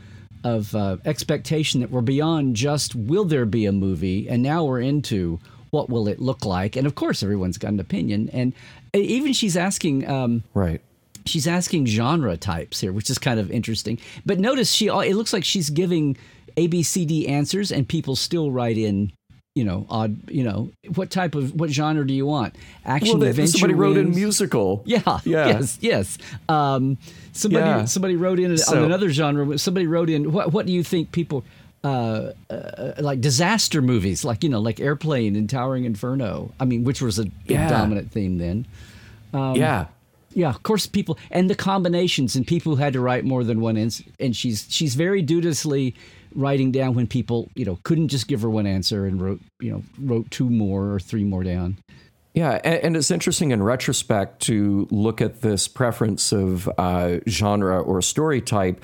of 0.43 0.75
uh, 0.75 0.97
expectation 1.05 1.81
that 1.81 1.89
we're 1.89 2.01
beyond 2.01 2.55
just 2.55 2.95
will 2.95 3.25
there 3.25 3.45
be 3.45 3.65
a 3.65 3.71
movie? 3.71 4.29
And 4.29 4.43
now 4.43 4.63
we're 4.63 4.81
into 4.81 5.39
what 5.71 5.89
will 5.89 6.07
it 6.07 6.19
look 6.19 6.45
like? 6.45 6.75
And 6.75 6.87
of 6.87 6.95
course 6.95 7.23
everyone's 7.23 7.57
got 7.57 7.71
an 7.71 7.79
opinion. 7.79 8.29
And 8.31 8.53
even 8.93 9.33
she's 9.33 9.57
asking 9.57 10.07
um, 10.09 10.43
Right. 10.53 10.81
She's 11.27 11.47
asking 11.47 11.85
genre 11.87 12.37
types 12.37 12.79
here, 12.79 12.91
which 12.93 13.09
is 13.09 13.17
kind 13.17 13.39
of 13.39 13.51
interesting. 13.51 13.99
But 14.25 14.39
notice 14.39 14.71
she 14.71 14.87
it 14.87 15.15
looks 15.15 15.33
like 15.33 15.43
she's 15.43 15.69
giving 15.69 16.17
A 16.57 16.67
B 16.67 16.83
C 16.83 17.05
D 17.05 17.27
answers 17.27 17.71
and 17.71 17.87
people 17.87 18.15
still 18.15 18.51
write 18.51 18.77
in 18.77 19.11
you 19.55 19.63
know 19.63 19.87
odd 19.89 20.29
you 20.29 20.43
know 20.43 20.69
what 20.93 21.09
type 21.09 21.33
of 21.33 21.55
what 21.59 21.71
genre 21.71 22.05
do 22.05 22.13
you 22.13 22.27
want 22.27 22.53
action 22.85 23.17
Well, 23.19 23.27
adventure 23.27 23.53
somebody 23.53 23.73
wrote 23.73 23.97
in 23.97 24.11
musical. 24.11 24.83
yeah, 24.85 25.01
Yeah. 25.25 25.47
yes 25.47 25.77
yes 25.81 26.17
um, 26.47 26.99
somebody 27.33 27.65
Yeah. 27.65 27.85
somebody 27.85 28.15
wrote 28.15 28.39
in 28.39 28.51
on 28.51 28.77
another 28.83 29.09
genre 29.09 29.57
somebody 29.57 29.87
wrote 29.87 30.11
in 30.11 30.31
what 30.31 30.53
what 30.53 30.67
do 30.67 30.73
you 30.73 30.83
think 30.83 31.11
people 31.11 31.43
uh, 31.83 32.33
uh, 32.51 32.91
like 32.99 33.19
disaster 33.19 33.81
movies 33.81 34.23
like 34.23 34.43
you 34.43 34.49
know 34.49 34.59
like 34.59 34.79
airplane 34.79 35.35
and 35.35 35.49
towering 35.49 35.85
inferno 35.85 36.51
i 36.59 36.65
mean 36.65 36.83
which 36.83 37.01
was 37.01 37.17
a 37.17 37.23
big 37.23 37.33
Yeah. 37.57 37.67
dominant 37.69 38.11
theme 38.11 38.37
then 38.37 38.67
yeah. 39.33 39.85
Yeah, 40.37 40.49
of 40.49 40.61
course, 40.61 40.85
people 40.85 41.17
and 41.31 41.49
the 41.49 41.55
combinations 41.55 42.35
and 42.35 42.45
people 42.45 42.75
who 42.75 42.81
had 42.83 42.93
to 42.93 42.99
write 42.99 43.25
more 43.25 43.43
than 43.43 43.59
one 43.59 43.75
answer. 43.75 44.03
And 44.19 44.35
she's 44.35 44.67
she's 44.69 44.93
very 44.93 45.23
dutifully 45.23 45.95
writing 46.35 46.71
down 46.71 46.93
when 46.93 47.07
people 47.07 47.49
you 47.55 47.65
know 47.65 47.79
couldn't 47.81 48.09
just 48.09 48.27
give 48.27 48.43
her 48.43 48.49
one 48.49 48.67
answer 48.67 49.07
and 49.07 49.19
wrote 49.19 49.41
you 49.59 49.71
know 49.71 49.81
wrote 49.99 50.29
two 50.29 50.47
more 50.47 50.93
or 50.93 50.99
three 50.99 51.23
more 51.23 51.43
down. 51.43 51.79
Yeah, 52.37 52.61
and, 52.63 52.75
and 52.83 52.95
it's 52.97 53.09
interesting 53.09 53.49
in 53.49 53.63
retrospect 53.63 54.43
to 54.43 54.87
look 54.91 55.21
at 55.21 55.41
this 55.41 55.67
preference 55.67 56.31
of 56.31 56.69
uh, 56.77 57.17
genre 57.27 57.81
or 57.81 57.99
story 58.03 58.41
type 58.41 58.79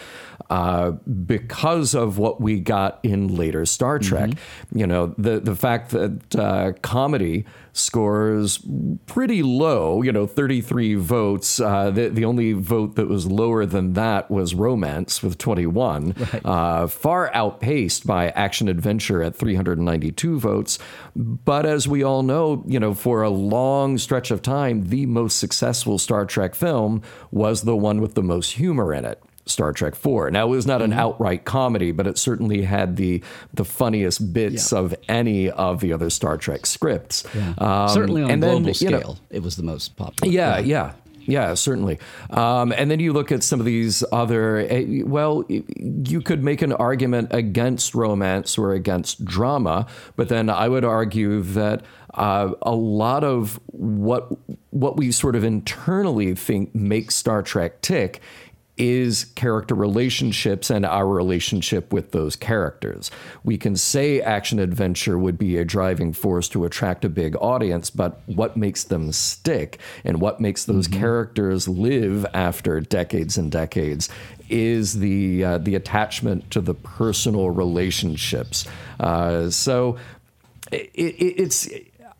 uh, 0.49 0.91
because 0.91 1.93
of 1.93 2.17
what 2.17 2.41
we 2.41 2.59
got 2.59 2.99
in 3.03 3.27
later 3.27 3.63
Star 3.67 3.99
Trek. 3.99 4.31
You 4.73 4.87
know, 4.87 5.13
the 5.19 5.39
the 5.39 5.55
fact 5.55 5.91
that 5.91 6.35
uh, 6.35 6.73
comedy 6.81 7.45
scores 7.73 8.59
pretty 9.05 9.43
low. 9.43 10.01
You 10.01 10.11
know, 10.11 10.25
thirty 10.25 10.59
three 10.59 10.95
votes. 10.95 11.59
Uh, 11.59 11.91
the 11.91 12.09
the 12.09 12.25
only 12.25 12.53
vote 12.53 12.95
that 12.95 13.07
was 13.07 13.27
lower 13.27 13.67
than 13.67 13.93
that 13.93 14.31
was 14.31 14.55
romance 14.55 15.21
with 15.21 15.37
twenty 15.37 15.67
one. 15.67 16.15
Uh, 16.43 16.87
far 16.87 17.33
outpaced 17.35 18.07
by 18.07 18.29
action 18.29 18.67
adventure 18.67 19.21
at 19.21 19.35
three 19.35 19.55
hundred 19.55 19.77
and 19.77 19.85
ninety 19.85 20.11
two 20.11 20.39
votes. 20.39 20.79
But 21.15 21.67
as 21.67 21.87
we 21.87 22.03
all 22.03 22.23
know, 22.23 22.63
you 22.67 22.79
know, 22.79 22.95
for 22.95 23.21
a 23.21 23.29
long 23.43 23.97
stretch 23.97 24.31
of 24.31 24.41
time, 24.41 24.89
the 24.89 25.05
most 25.05 25.37
successful 25.37 25.97
Star 25.99 26.25
Trek 26.25 26.55
film 26.55 27.01
was 27.31 27.61
the 27.63 27.75
one 27.75 28.01
with 28.01 28.15
the 28.15 28.23
most 28.23 28.53
humor 28.53 28.93
in 28.93 29.05
it. 29.05 29.21
Star 29.45 29.73
Trek 29.73 29.93
Four. 29.93 30.31
Now 30.31 30.45
it 30.47 30.51
was 30.51 30.65
not 30.65 30.81
an 30.81 30.93
outright 30.93 31.43
comedy, 31.43 31.91
but 31.91 32.07
it 32.07 32.17
certainly 32.17 32.61
had 32.61 32.95
the 32.95 33.21
the 33.53 33.65
funniest 33.65 34.31
bits 34.31 34.71
Yeah. 34.71 34.79
of 34.79 34.95
any 35.09 35.49
of 35.49 35.81
the 35.81 35.91
other 35.91 36.09
Star 36.09 36.37
Trek 36.37 36.65
scripts. 36.65 37.25
Yeah. 37.35 37.53
Um, 37.57 37.89
Certainly 37.89 38.23
on 38.23 38.29
a 38.29 38.33
and 38.33 38.41
then, 38.41 38.49
global 38.63 38.71
you 38.77 38.89
know, 38.89 38.99
scale, 38.99 39.17
it 39.29 39.43
was 39.43 39.57
the 39.57 39.63
most 39.63 39.97
popular. 39.97 40.31
yeah, 40.33 40.59
yeah. 40.59 40.63
Yeah, 40.65 40.91
certainly. 41.55 41.99
Um, 42.29 42.71
and 42.71 42.89
then 42.89 42.99
you 42.99 43.13
look 43.13 43.31
at 43.31 43.43
some 43.43 43.59
of 43.59 43.65
these 43.65 44.03
other, 44.11 44.57
eh, 44.69 45.01
well, 45.05 45.43
you 45.47 46.21
could 46.21 46.43
make 46.43 46.61
an 46.61 46.73
argument 46.73 47.29
against 47.31 47.95
romance 47.95 48.57
or 48.57 48.73
against 48.73 49.23
drama, 49.25 49.87
but 50.15 50.29
then 50.29 50.49
I 50.49 50.67
would 50.67 50.85
argue 50.85 51.41
that 51.41 51.83
uh, 52.13 52.53
a 52.61 52.75
lot 52.75 53.23
of 53.23 53.59
what 53.67 54.29
what 54.69 54.97
we 54.97 55.11
sort 55.11 55.35
of 55.35 55.43
internally 55.43 56.35
think 56.35 56.73
makes 56.75 57.15
Star 57.15 57.41
Trek 57.41 57.81
tick 57.81 58.21
is 58.77 59.25
character 59.35 59.75
relationships 59.75 60.69
and 60.69 60.85
our 60.85 61.07
relationship 61.07 61.93
with 61.93 62.11
those 62.11 62.35
characters. 62.35 63.11
We 63.43 63.57
can 63.57 63.75
say 63.75 64.19
action 64.19 64.59
adventure 64.59 65.17
would 65.17 65.37
be 65.37 65.57
a 65.57 65.65
driving 65.65 66.11
force 66.13 66.49
to 66.49 66.65
attract 66.65 67.05
a 67.05 67.09
big 67.09 67.35
audience, 67.35 67.89
but 67.89 68.21
what 68.25 68.57
makes 68.57 68.83
them 68.83 69.11
stick 69.11 69.79
and 70.03 70.19
what 70.19 70.39
makes 70.39 70.65
those 70.65 70.87
characters 70.87 71.67
live 71.67 72.25
after 72.33 72.81
decades 72.81 73.37
and 73.37 73.51
decades 73.51 74.09
is 74.49 74.99
the 74.99 75.43
uh, 75.43 75.57
the 75.57 75.75
attachment 75.75 76.49
to 76.51 76.61
the 76.61 76.73
personal 76.73 77.49
relationships. 77.49 78.65
Uh, 78.99 79.49
so 79.49 79.97
it, 80.71 80.89
it, 80.93 81.41
it's 81.41 81.69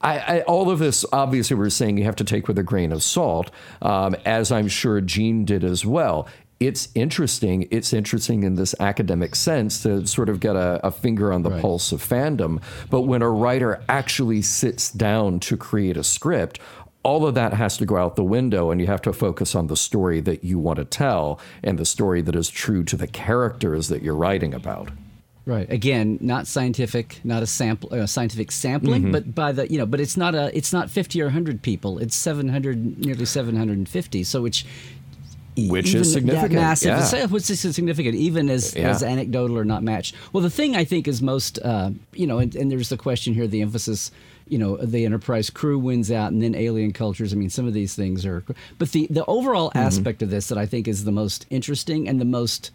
I, 0.04 0.18
I, 0.18 0.42
all 0.42 0.70
of 0.70 0.80
this, 0.80 1.06
obviously, 1.14 1.56
we're 1.56 1.70
saying 1.70 1.98
you 1.98 2.04
have 2.04 2.18
to 2.18 2.26
take 2.26 2.48
with 2.50 2.58
a 2.60 2.64
grain 2.64 2.92
of 2.92 3.02
salt, 3.02 3.50
um, 3.82 4.16
as 4.26 4.52
I'm 4.52 4.68
sure 4.68 5.00
Gene 5.00 5.46
did 5.46 5.64
as 5.64 5.86
well. 5.86 6.28
It's 6.68 6.90
interesting. 6.96 7.68
It's 7.72 7.94
interesting 7.94 8.44
in 8.44 8.56
this 8.56 8.74
academic 8.80 9.36
sense 9.36 9.84
to 9.84 10.06
sort 10.08 10.30
of 10.30 10.40
get 10.40 10.56
a, 10.56 10.80
a 10.86 10.92
finger 10.92 11.32
on 11.34 11.44
the 11.44 11.60
pulse 11.62 11.92
of 11.92 12.02
fandom. 12.02 12.62
But 12.90 13.02
when 13.02 13.22
a 13.22 13.30
writer 13.30 13.82
actually 13.88 14.42
sits 14.42 14.92
down 14.92 15.40
to 15.42 15.58
create 15.58 15.98
a 15.98 16.04
script, 16.04 16.60
all 17.04 17.26
of 17.28 17.36
that 17.36 17.54
has 17.54 17.76
to 17.78 17.86
go 17.86 17.98
out 17.98 18.16
the 18.16 18.24
window, 18.24 18.72
and 18.72 18.80
you 18.80 18.88
have 18.88 19.02
to 19.02 19.12
focus 19.12 19.56
on 19.56 19.68
the 19.68 19.76
story 19.76 20.22
that 20.22 20.44
you 20.44 20.58
want 20.58 20.78
to 20.78 20.86
tell 20.86 21.40
and 21.62 21.78
the 21.78 21.86
story 21.86 22.22
that 22.22 22.36
is 22.36 22.50
true 22.50 22.84
to 22.86 22.96
the 22.96 23.08
characters 23.08 23.90
that 23.90 24.02
you're 24.02 24.16
writing 24.16 24.54
about. 24.54 24.90
Right. 25.46 25.70
Again, 25.70 26.18
not 26.22 26.48
scientific, 26.48 27.20
not 27.26 27.44
a 27.44 27.46
sample, 27.46 27.94
uh, 27.94 28.06
scientific 28.08 28.50
sampling, 28.54 29.02
Mm-hmm. 29.04 29.12
but 29.12 29.36
by 29.36 29.52
the 29.52 29.70
you 29.70 29.78
know, 29.78 29.86
but 29.86 30.00
it's 30.00 30.16
not 30.16 30.34
a, 30.36 30.58
it's 30.58 30.72
not 30.72 30.90
fifty 30.90 31.22
or 31.22 31.32
hundred 31.32 31.62
people. 31.62 32.00
It's 32.00 32.16
seven 32.16 32.48
hundred, 32.48 33.06
nearly 33.06 33.26
seven 33.26 33.58
hundred 33.58 33.78
and 33.80 33.90
fifty. 33.90 34.24
So 34.24 34.42
which, 34.42 34.66
Which 35.58 35.94
is 35.94 36.12
significant, 36.12 36.54
That 36.54 36.60
massive. 36.82 37.14
yeah. 37.14 37.26
Which 37.30 37.50
is 37.50 37.60
significant, 37.60 38.16
even 38.16 38.50
as 38.50 38.76
Yeah. 38.76 38.90
as 38.90 39.04
anecdotal 39.04 39.58
or 39.58 39.66
not 39.66 39.84
matched. 39.84 40.16
Well, 40.32 40.42
the 40.42 40.50
thing 40.50 40.76
I 40.76 40.84
think 40.84 41.08
is 41.08 41.22
most, 41.22 41.60
uh, 41.64 41.92
you 42.14 42.26
know, 42.28 42.40
and, 42.40 42.56
and 42.56 42.72
there's 42.72 42.90
the 42.90 42.98
question 42.98 43.34
here, 43.34 43.48
the 43.48 43.62
emphasis. 43.62 44.12
You 44.46 44.58
know, 44.58 44.76
the 44.76 45.06
Enterprise 45.06 45.50
crew 45.50 45.80
wins 45.80 46.12
out, 46.12 46.34
and 46.34 46.44
then 46.44 46.54
alien 46.54 46.92
cultures. 46.92 47.32
I 47.32 47.38
mean, 47.38 47.50
some 47.50 47.66
of 47.66 47.74
these 47.74 47.96
things 47.96 48.26
are, 48.26 48.44
but 48.78 48.92
the 48.92 49.08
the 49.10 49.24
overall 49.26 49.70
Mm-hmm. 49.70 49.78
aspect 49.88 50.22
of 50.22 50.30
this 50.32 50.48
that 50.50 50.58
I 50.58 50.66
think 50.66 50.86
is 50.88 51.06
the 51.06 51.14
most 51.14 51.46
interesting 51.50 52.10
and 52.10 52.20
the 52.20 52.26
most 52.26 52.70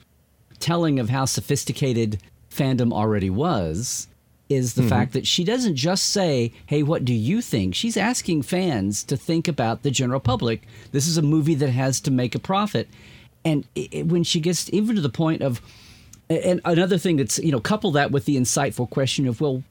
telling 0.61 0.99
of 0.99 1.11
how 1.11 1.27
sophisticated 1.27 2.19
fandom 2.51 2.91
already 2.93 3.29
was 3.31 4.08
is 4.49 4.75
the 4.75 4.83
mm-hmm. 4.83 4.89
fact 4.89 5.13
that 5.13 5.27
she 5.27 5.45
doesn't 5.45 5.77
just 5.77 6.05
say, 6.09 6.53
"Hey, 6.67 6.83
what 6.83 7.05
do 7.05 7.13
you 7.13 7.41
think?" 7.43 7.75
She's 7.75 7.97
asking 7.97 8.43
fans 8.43 9.05
to 9.05 9.17
think 9.17 9.47
about 9.49 9.83
the 9.83 9.91
general 9.91 10.21
public. 10.21 10.63
This 10.93 11.07
is 11.07 11.17
a 11.19 11.23
movie 11.23 11.55
that 11.57 11.71
has 11.71 12.01
to 12.03 12.11
make 12.11 12.35
a 12.35 12.39
profit, 12.39 12.89
and 13.45 13.65
i 13.77 13.89
i- 13.95 14.03
when 14.03 14.25
she 14.25 14.41
gets 14.41 14.71
even 14.73 14.97
to 14.97 15.03
the 15.03 15.09
point 15.11 15.43
of, 15.43 15.61
and 16.31 16.61
another 16.65 16.99
thing 16.99 17.17
that's 17.17 17.39
you 17.39 17.53
know 17.53 17.61
couple 17.61 17.91
that 17.93 18.11
with 18.11 18.25
the 18.25 18.37
insightful 18.37 18.89
question 18.89 19.27
of, 19.29 19.41
well, 19.41 19.63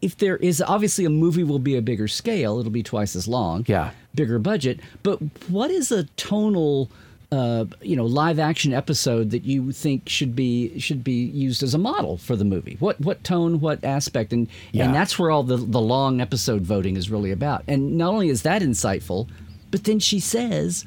if 0.00 0.16
there 0.16 0.36
is 0.38 0.60
obviously 0.62 1.04
a 1.04 1.10
movie 1.10 1.44
will 1.44 1.58
be 1.60 1.76
a 1.76 1.82
bigger 1.82 2.08
scale, 2.08 2.58
it'll 2.58 2.72
be 2.72 2.82
twice 2.82 3.14
as 3.14 3.28
long, 3.28 3.64
Yeah. 3.68 3.90
bigger 4.14 4.38
budget. 4.38 4.80
But 5.02 5.18
what 5.48 5.70
is 5.70 5.92
a 5.92 6.04
tonal, 6.16 6.90
uh, 7.32 7.64
you 7.80 7.96
know, 7.96 8.04
live 8.04 8.38
action 8.38 8.72
episode 8.72 9.30
that 9.30 9.42
you 9.42 9.72
think 9.72 10.08
should 10.08 10.36
be 10.36 10.78
should 10.78 11.02
be 11.02 11.24
used 11.24 11.62
as 11.62 11.72
a 11.74 11.78
model 11.78 12.18
for 12.18 12.36
the 12.36 12.44
movie? 12.44 12.76
What 12.78 13.00
what 13.00 13.24
tone, 13.24 13.58
what 13.58 13.82
aspect, 13.82 14.32
and 14.32 14.46
Yeah. 14.70 14.84
and 14.84 14.94
that's 14.94 15.18
where 15.18 15.30
all 15.30 15.42
the 15.42 15.56
the 15.56 15.80
long 15.80 16.20
episode 16.20 16.62
voting 16.62 16.94
is 16.96 17.10
really 17.10 17.32
about. 17.32 17.64
And 17.66 17.96
not 17.96 18.12
only 18.12 18.28
is 18.28 18.42
that 18.42 18.60
insightful, 18.62 19.28
but 19.70 19.84
then 19.84 19.98
she 19.98 20.20
says, 20.20 20.84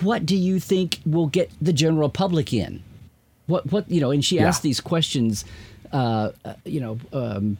"What 0.00 0.26
do 0.26 0.36
you 0.36 0.58
think 0.60 0.98
will 1.06 1.28
get 1.28 1.50
the 1.62 1.72
general 1.72 2.08
public 2.08 2.52
in?" 2.52 2.82
What 3.46 3.70
what 3.72 3.88
you 3.90 4.00
know? 4.00 4.10
And 4.10 4.24
she 4.24 4.36
Yeah. 4.36 4.48
asked 4.48 4.62
these 4.62 4.80
questions. 4.80 5.44
Uh, 5.92 6.30
uh, 6.44 6.54
you 6.64 6.80
know. 6.80 6.98
Um, 7.12 7.56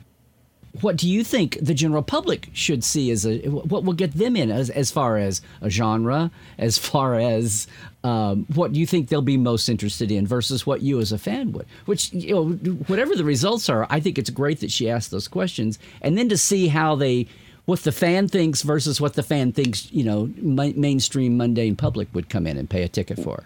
what 0.80 0.96
do 0.96 1.08
you 1.08 1.22
think 1.22 1.58
the 1.60 1.74
general 1.74 2.02
public 2.02 2.48
should 2.52 2.82
see 2.82 3.10
as 3.10 3.24
a 3.24 3.38
what 3.48 3.84
will 3.84 3.92
get 3.92 4.12
them 4.14 4.34
in 4.34 4.50
as 4.50 4.70
as 4.70 4.90
far 4.90 5.18
as 5.18 5.40
a 5.60 5.70
genre 5.70 6.30
as 6.58 6.78
far 6.78 7.14
as 7.14 7.66
um, 8.02 8.44
what 8.54 8.74
you 8.74 8.86
think 8.86 9.08
they'll 9.08 9.22
be 9.22 9.36
most 9.36 9.68
interested 9.68 10.10
in 10.10 10.26
versus 10.26 10.66
what 10.66 10.82
you 10.82 11.00
as 11.00 11.10
a 11.10 11.16
fan 11.16 11.52
would? 11.52 11.66
Which 11.86 12.12
you 12.12 12.34
know 12.34 12.50
whatever 12.86 13.14
the 13.14 13.24
results 13.24 13.68
are 13.68 13.86
i 13.88 14.00
think 14.00 14.18
it's 14.18 14.30
great 14.30 14.60
that 14.60 14.70
she 14.70 14.90
asked 14.90 15.10
those 15.10 15.28
questions. 15.28 15.78
And 16.02 16.18
then 16.18 16.28
to 16.28 16.36
see 16.36 16.68
how 16.68 16.96
they 16.96 17.26
what 17.66 17.80
the 17.80 17.92
fan 17.92 18.28
thinks 18.28 18.62
versus 18.62 19.00
what 19.00 19.14
the 19.14 19.22
fan 19.22 19.52
thinks 19.52 19.90
you 19.92 20.04
know 20.04 20.30
ma- 20.40 20.72
mainstream 20.74 21.36
mundane 21.36 21.76
public 21.76 22.08
would 22.14 22.28
come 22.28 22.46
in 22.46 22.56
and 22.58 22.68
pay 22.68 22.82
a 22.82 22.88
ticket 22.88 23.18
for 23.18 23.44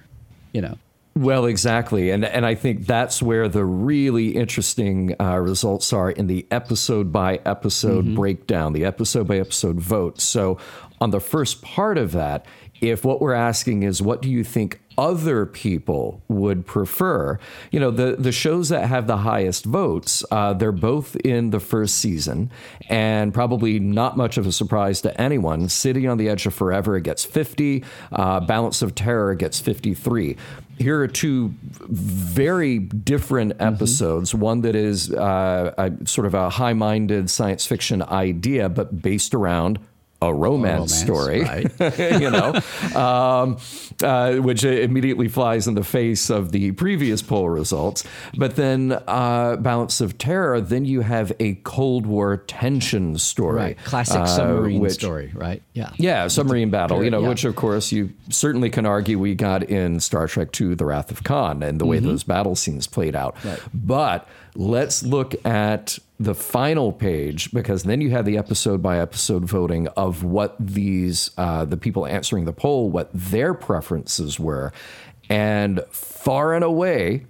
you 0.53 0.61
know 0.61 0.79
Well, 1.19 1.47
exactly, 1.47 2.11
and 2.11 2.25
and 2.25 2.47
I 2.47 2.55
think 2.55 2.87
that's 2.87 3.21
where 3.21 3.49
the 3.49 3.65
really 3.65 4.37
interesting 4.37 5.17
uh, 5.21 5.39
results 5.39 5.93
are 5.93 6.13
in 6.13 6.29
the 6.29 6.47
episode 6.53 7.13
by 7.13 7.41
episode 7.45 8.15
breakdown, 8.15 8.73
the 8.73 8.85
episode 8.85 9.27
by 9.27 9.39
episode 9.39 9.81
vote. 9.81 10.21
So, 10.21 10.59
on 11.01 11.11
the 11.11 11.19
first 11.19 11.61
part 11.61 11.99
of 11.99 12.13
that, 12.13 12.47
if 12.81 13.05
what 13.05 13.21
we're 13.21 13.35
asking 13.35 13.83
is 13.83 14.01
what 14.01 14.23
do 14.23 14.31
you 14.31 14.45
think 14.45 14.81
other 14.97 15.45
people 15.45 16.23
would 16.29 16.65
prefer, 16.65 17.41
you 17.73 17.81
know, 17.81 17.91
the 17.91 18.15
the 18.17 18.31
shows 18.31 18.69
that 18.69 18.87
have 18.87 19.09
the 19.09 19.17
highest 19.17 19.65
votes, 19.65 20.25
uh, 20.31 20.53
they're 20.53 20.71
both 20.71 21.17
in 21.17 21.51
the 21.51 21.59
first 21.59 21.97
season, 21.97 22.49
and 22.89 23.35
probably 23.35 23.81
not 23.81 24.17
much 24.17 24.39
of 24.39 24.47
a 24.47 24.53
surprise 24.53 25.01
to 25.01 25.21
anyone. 25.21 25.69
City 25.69 26.07
on 26.07 26.17
the 26.17 26.29
Edge 26.29 26.47
of 26.47 26.55
Forever 26.55 27.01
gets 27.01 27.25
50, 27.25 27.83
uh, 28.13 28.39
Balance 28.39 28.83
of 28.83 28.95
Terror 28.95 29.35
gets 29.35 29.59
53 29.59 30.37
here 30.79 31.01
are 31.01 31.09
two 31.09 31.55
very 31.63 32.79
different 32.79 33.55
episodes. 33.61 34.35
One 34.35 34.61
that 34.63 34.75
is 34.75 35.13
uh, 35.13 35.75
a, 35.77 36.07
sort 36.07 36.27
of 36.27 36.35
a 36.35 36.49
high 36.51 36.73
minded 36.73 37.31
science 37.31 37.67
fiction 37.67 38.03
idea, 38.03 38.69
but 38.69 39.03
based 39.03 39.35
around 39.35 39.79
a 40.21 40.35
romance, 40.35 40.93
romance, 40.93 40.95
story, 41.01 41.43
right. 41.81 42.21
you 42.21 42.29
know, 42.29 42.53
um, 43.01 43.57
uh, 44.03 44.35
which 44.37 44.65
immediately 44.65 45.29
flies 45.29 45.69
in 45.69 45.75
the 45.75 45.85
face 45.85 46.29
of 46.29 46.51
the 46.51 46.73
previous 46.73 47.23
poll 47.23 47.49
results. 47.49 48.03
But 48.37 48.57
then, 48.57 48.93
uh, 49.07 49.57
Balance 49.61 50.01
of 50.01 50.19
Terror, 50.19 50.61
then 50.61 50.85
you 50.85 51.03
have 51.03 51.33
a 51.39 51.55
Cold 51.63 52.05
War 52.07 52.37
tension 52.37 53.17
story. 53.19 53.57
right 53.57 53.79
classic 53.85 54.23
uh, 54.23 54.27
submarine 54.27 54.81
which- 54.81 54.93
story 54.93 55.31
right 55.35 55.63
yeah 55.73 55.91
yeah, 55.99 56.27
submarine 56.27 56.71
battle, 56.71 57.05
you 57.05 57.11
know, 57.11 57.21
yeah. 57.23 57.29
which 57.29 57.45
of 57.45 57.55
course 57.55 57.93
you 57.93 58.11
certainly 58.29 58.71
can 58.71 58.87
argue 58.87 59.19
we 59.19 59.35
got 59.37 59.63
in 59.63 60.01
Star 60.01 60.27
Trek 60.27 60.49
II 60.61 60.75
The 60.75 60.85
Wrath 60.85 61.11
of 61.13 61.23
Khan 61.23 61.63
and 61.63 61.81
the 61.81 61.87
way 61.87 61.99
Mm-hmm. 61.99 62.07
those 62.09 62.25
battle 62.25 62.55
scenes 62.57 62.87
played 62.87 63.15
out. 63.17 63.37
But 63.75 64.29
let's 64.55 65.03
look 65.03 65.35
at 65.47 65.99
the 66.21 66.35
final 66.35 66.93
page 66.93 67.53
because 67.53 67.85
then 67.85 68.01
you 68.01 68.11
have 68.11 68.25
the 68.25 68.37
episode 68.37 68.83
by 68.83 68.99
episode 68.99 69.45
voting 69.45 69.87
of 69.89 70.25
what 70.25 70.57
these, 70.59 71.31
uh, 71.39 71.65
the 71.65 71.77
people 71.77 72.07
answering 72.07 72.45
the 72.45 72.53
poll, 72.53 72.91
what 72.91 73.11
their 73.15 73.55
preferences 73.55 74.39
were. 74.41 74.73
And 75.31 75.81
far 75.91 76.55
and 76.55 76.65
away, 76.65 77.27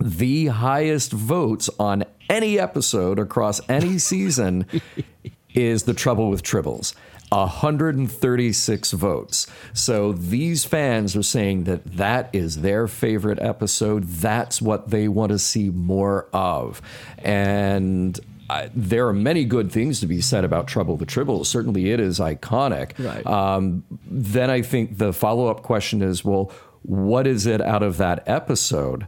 the 0.00 0.46
highest 0.46 1.12
votes 1.12 1.70
on 1.78 2.04
any 2.28 2.58
episode 2.58 3.18
across 3.18 3.60
any 3.68 3.98
season 3.98 4.66
is 5.54 5.84
The 5.84 5.94
Trouble 5.94 6.28
with 6.28 6.42
Tribbles. 6.42 6.94
136 7.34 8.92
votes. 8.92 9.46
So 9.72 10.12
these 10.12 10.64
fans 10.64 11.16
are 11.16 11.22
saying 11.22 11.64
that 11.64 11.84
that 11.96 12.30
is 12.32 12.60
their 12.62 12.86
favorite 12.86 13.40
episode. 13.40 14.04
That's 14.04 14.62
what 14.62 14.90
they 14.90 15.08
want 15.08 15.32
to 15.32 15.38
see 15.38 15.70
more 15.70 16.28
of. 16.32 16.80
And 17.18 18.18
I, 18.48 18.70
there 18.74 19.08
are 19.08 19.12
many 19.12 19.44
good 19.44 19.72
things 19.72 20.00
to 20.00 20.06
be 20.06 20.20
said 20.20 20.44
about 20.44 20.66
Trouble 20.66 20.96
the 20.96 21.06
Tribbles. 21.06 21.46
Certainly 21.46 21.90
it 21.90 22.00
is 22.00 22.20
iconic. 22.20 22.92
Right. 23.04 23.26
Um, 23.26 23.84
then 24.06 24.50
I 24.50 24.62
think 24.62 24.98
the 24.98 25.12
follow 25.12 25.48
up 25.48 25.62
question 25.62 26.02
is 26.02 26.24
well, 26.24 26.52
what 26.82 27.26
is 27.26 27.46
it 27.46 27.60
out 27.60 27.82
of 27.82 27.96
that 27.96 28.22
episode 28.28 29.06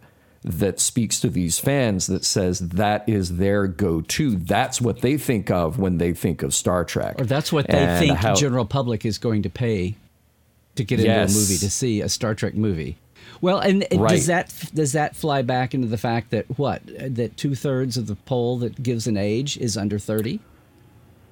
that 0.48 0.78
speaks 0.78 1.18
to 1.20 1.28
these 1.28 1.58
fans 1.58 2.06
that 2.06 2.24
says 2.24 2.60
that 2.60 3.06
is 3.08 3.36
their 3.36 3.66
go 3.66 4.00
to? 4.00 4.36
That's 4.36 4.80
what 4.80 5.00
they 5.00 5.18
think 5.18 5.50
of 5.50 5.78
when 5.78 5.98
they 5.98 6.12
think 6.12 6.42
of 6.42 6.54
Star 6.54 6.84
Trek. 6.84 7.20
Or 7.20 7.24
that's 7.24 7.52
what 7.52 7.66
they 7.66 7.76
And 7.78 7.98
think 7.98 8.18
how- 8.18 8.34
general 8.36 8.64
public 8.64 9.04
is 9.04 9.18
going 9.18 9.42
to 9.42 9.50
pay 9.50 9.96
to 10.76 10.84
get 10.84 11.00
into 11.00 11.10
a 11.12 11.26
movie 11.26 11.56
to 11.58 11.70
see 11.70 12.00
a 12.00 12.08
Star 12.08 12.34
Trek 12.34 12.54
movie. 12.54 12.96
Well, 13.40 13.58
and 13.58 13.84
Right. 13.94 14.10
does 14.10 14.26
that 14.26 14.54
does 14.72 14.92
that 14.92 15.14
fly 15.16 15.42
back 15.42 15.74
into 15.74 15.88
the 15.88 15.98
fact 15.98 16.30
that 16.30 16.46
what 16.58 16.80
that 16.86 17.36
two 17.36 17.54
thirds 17.54 17.96
of 17.98 18.06
the 18.06 18.14
poll 18.14 18.58
that 18.58 18.82
gives 18.82 19.06
an 19.06 19.16
age 19.16 19.58
is 19.58 19.76
under 19.76 19.98
thirty? 19.98 20.40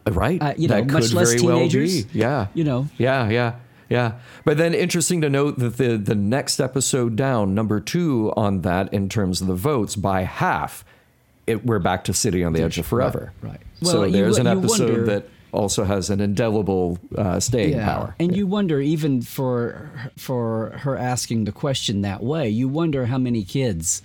Right. 0.06 0.42
Uh, 0.42 0.52
you 0.58 0.68
know, 0.68 0.82
that 0.82 0.90
much 0.92 1.12
less 1.14 1.34
teenagers. 1.34 2.04
well. 2.04 2.10
Yeah. 2.12 2.46
You 2.52 2.64
know. 2.64 2.88
Yeah, 2.98 3.30
yeah, 3.30 3.54
yeah. 3.88 4.12
But 4.44 4.56
then 4.58 4.74
interesting 4.74 5.20
to 5.22 5.28
note 5.30 5.58
that 5.58 5.76
the 5.76 5.96
the 5.96 6.14
next 6.14 6.60
episode 6.60 7.16
down, 7.16 7.54
number 7.54 7.80
two 7.80 8.32
on 8.36 8.62
that 8.62 8.92
in 8.92 9.08
terms 9.08 9.40
of 9.40 9.46
the 9.46 9.54
votes 9.54 9.96
by 9.96 10.22
half, 10.22 10.84
it, 11.46 11.64
we're 11.64 11.78
back 11.78 12.04
to 12.04 12.14
City 12.14 12.42
on 12.44 12.52
the 12.52 12.62
Edge 12.62 12.78
of 12.78 12.86
Forever. 12.86 13.32
Right, 13.42 13.52
right. 13.52 13.60
so 13.82 14.00
Well, 14.00 14.06
you 14.08 14.12
there's 14.12 14.38
wo- 14.38 14.50
an 14.50 14.58
episode 14.58 14.90
wonder- 14.90 15.04
that 15.06 15.28
also 15.52 15.84
has 15.84 16.10
an 16.10 16.20
indelible 16.20 16.98
uh, 17.16 17.38
staying 17.38 17.78
power. 17.78 18.16
And 18.18 18.34
you 18.36 18.44
wonder, 18.46 18.80
even 18.80 19.22
for 19.22 19.88
for 20.16 20.70
her 20.80 20.96
asking 20.96 21.44
the 21.44 21.52
question 21.52 22.02
that 22.02 22.22
way, 22.24 22.48
you 22.48 22.66
wonder 22.66 23.06
how 23.06 23.18
many 23.18 23.44
kids, 23.44 24.02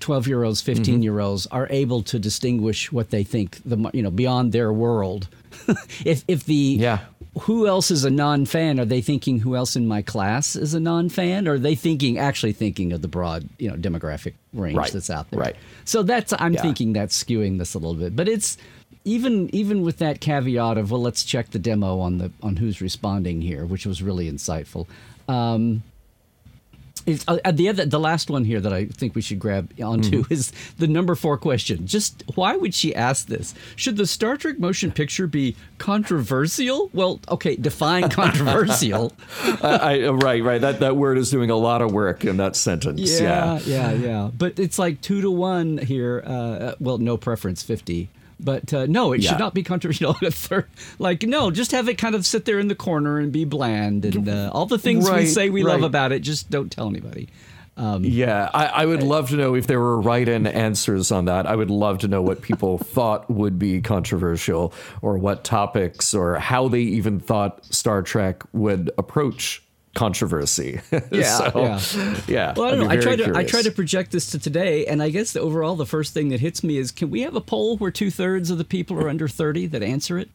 twelve 0.00 0.26
year 0.26 0.42
olds, 0.44 0.60
Mm-hmm. 0.62 0.76
15 0.76 1.02
year 1.02 1.20
olds, 1.20 1.46
are 1.46 1.66
able 1.70 2.02
to 2.02 2.18
distinguish 2.18 2.92
what 2.92 3.08
they 3.10 3.24
think 3.24 3.60
the 3.64 3.90
you 3.94 4.02
know 4.02 4.10
beyond 4.10 4.52
their 4.52 4.72
world. 4.72 5.28
if 6.04 6.22
if 6.28 6.44
the 6.44 6.76
Yeah. 6.78 6.98
Who 7.40 7.66
else 7.66 7.90
is 7.90 8.04
a 8.04 8.10
non 8.10 8.44
fan? 8.44 8.80
Are 8.80 8.84
they 8.84 9.00
thinking 9.00 9.38
who 9.38 9.54
else 9.56 9.76
in 9.76 9.86
my 9.86 10.02
class 10.02 10.56
is 10.56 10.74
a 10.74 10.80
non 10.80 11.08
fan? 11.08 11.46
Or 11.46 11.52
are 11.54 11.58
they 11.58 11.74
thinking 11.74 12.18
actually 12.18 12.52
thinking 12.52 12.92
of 12.92 13.02
the 13.02 13.08
broad 13.08 13.48
you 13.58 13.70
know 13.70 13.76
demographic 13.76 14.34
range 14.52 14.76
Right, 14.76 14.92
that's 14.92 15.10
out 15.10 15.30
there? 15.30 15.40
right. 15.40 15.56
So 15.84 16.02
that's 16.02 16.32
I'm 16.38 16.54
Yeah. 16.54 16.62
thinking 16.62 16.92
that's 16.92 17.22
skewing 17.22 17.58
this 17.58 17.74
a 17.74 17.78
little 17.78 17.94
bit, 17.94 18.16
but 18.16 18.28
it's 18.28 18.56
even 19.04 19.48
even 19.54 19.82
with 19.82 19.98
that 19.98 20.20
caveat 20.20 20.76
of 20.76 20.90
well, 20.90 21.00
let's 21.00 21.24
check 21.24 21.50
the 21.50 21.58
demo 21.58 22.00
on 22.00 22.18
the 22.18 22.30
on 22.42 22.56
who's 22.56 22.80
responding 22.80 23.40
here, 23.40 23.64
which 23.64 23.86
was 23.86 24.02
really 24.02 24.30
insightful. 24.30 24.86
Um, 25.28 25.82
it's, 27.06 27.24
uh, 27.28 27.38
the 27.52 27.68
other, 27.68 27.84
the 27.86 27.98
last 28.00 28.30
one 28.30 28.44
here 28.44 28.60
that 28.60 28.72
I 28.72 28.86
think 28.86 29.14
we 29.14 29.22
should 29.22 29.38
grab 29.38 29.72
onto 29.82 30.22
Mm-hmm. 30.22 30.32
is 30.32 30.52
the 30.78 30.86
number 30.86 31.14
four 31.14 31.38
question. 31.38 31.86
Just 31.86 32.24
why 32.34 32.56
would 32.56 32.74
she 32.74 32.94
ask 32.94 33.26
this? 33.26 33.54
Should 33.76 33.96
the 33.96 34.06
Star 34.06 34.36
Trek 34.36 34.58
motion 34.58 34.92
picture 34.92 35.26
be 35.26 35.56
controversial? 35.78 36.90
Well, 36.92 37.20
okay, 37.28 37.56
define 37.56 38.08
controversial. 38.10 39.12
I, 39.62 40.02
I, 40.04 40.08
right, 40.10 40.42
right. 40.42 40.60
That 40.60 40.80
that 40.80 40.96
word 40.96 41.18
is 41.18 41.30
doing 41.30 41.50
a 41.50 41.56
lot 41.56 41.82
of 41.82 41.92
work 41.92 42.24
in 42.24 42.36
that 42.38 42.56
sentence. 42.56 43.20
yeah, 43.20 43.58
yeah, 43.64 43.92
yeah. 43.92 44.30
But 44.36 44.58
it's 44.58 44.78
like 44.78 45.00
two 45.00 45.20
to 45.20 45.30
one 45.30 45.78
here. 45.78 46.22
Uh, 46.26 46.74
well, 46.80 46.98
no 46.98 47.16
preference, 47.16 47.62
fifty. 47.62 48.08
But 48.42 48.72
uh, 48.72 48.86
no, 48.86 49.12
it 49.12 49.20
Yeah. 49.20 49.30
should 49.30 49.38
not 49.38 49.54
be 49.54 49.62
controversial. 49.62 50.16
Like 50.98 51.22
no, 51.22 51.50
just 51.50 51.72
have 51.72 51.88
it 51.88 51.98
kind 51.98 52.14
of 52.14 52.24
sit 52.26 52.44
there 52.44 52.58
in 52.58 52.68
the 52.68 52.74
corner 52.74 53.18
and 53.18 53.30
be 53.32 53.44
bland, 53.44 54.04
and 54.04 54.28
uh, 54.28 54.50
all 54.52 54.66
the 54.66 54.78
things 54.78 55.10
we 55.10 55.26
say 55.26 55.50
we 55.50 55.62
love 55.62 55.82
about 55.82 56.12
it, 56.12 56.20
just 56.20 56.50
don't 56.50 56.70
tell 56.70 56.88
anybody. 56.88 57.28
Yeah, 58.00 58.50
I, 58.52 58.66
I 58.66 58.86
would 58.86 59.02
love 59.02 59.30
to 59.30 59.36
know 59.36 59.54
if 59.54 59.66
there 59.66 59.80
were 59.80 59.98
write-in 60.00 60.46
answers 60.46 61.10
on 61.10 61.24
that. 61.26 61.46
I 61.46 61.56
would 61.56 61.70
love 61.70 61.98
to 62.00 62.08
know 62.08 62.20
what 62.20 62.42
people 62.42 62.76
thought 62.96 63.30
would 63.30 63.58
be 63.58 63.80
controversial, 63.80 64.74
or 65.00 65.16
what 65.16 65.44
topics, 65.44 66.12
or 66.12 66.34
how 66.38 66.68
they 66.68 66.80
even 66.80 67.20
thought 67.20 67.64
Star 67.64 68.02
Trek 68.02 68.42
would 68.52 68.90
approach 68.98 69.62
controversy. 69.94 70.80
Yeah, 71.10 71.50
so, 71.50 71.52
yeah. 71.56 72.20
yeah. 72.28 72.54
Well, 72.56 72.66
I 72.66 72.70
don't 72.70 72.80
know. 72.80 72.90
I 72.90 72.96
try 72.96 73.16
to 73.16 73.36
I 73.36 73.44
try 73.44 73.62
to 73.62 73.70
project 73.70 74.12
this 74.12 74.30
to 74.30 74.38
today, 74.38 74.86
and 74.86 75.02
I 75.02 75.10
guess 75.10 75.32
the, 75.32 75.40
overall 75.40 75.76
the 75.76 75.86
first 75.86 76.14
thing 76.14 76.28
that 76.28 76.40
hits 76.40 76.62
me 76.62 76.76
is: 76.76 76.90
can 76.90 77.10
we 77.10 77.22
have 77.22 77.34
a 77.34 77.40
poll 77.40 77.76
where 77.78 77.90
two 77.90 78.10
thirds 78.10 78.50
of 78.50 78.58
the 78.58 78.64
people 78.64 78.96
are 78.98 79.08
under 79.08 79.26
thirty 79.28 79.66
that 79.66 79.82
answer 79.82 80.18
it? 80.18 80.28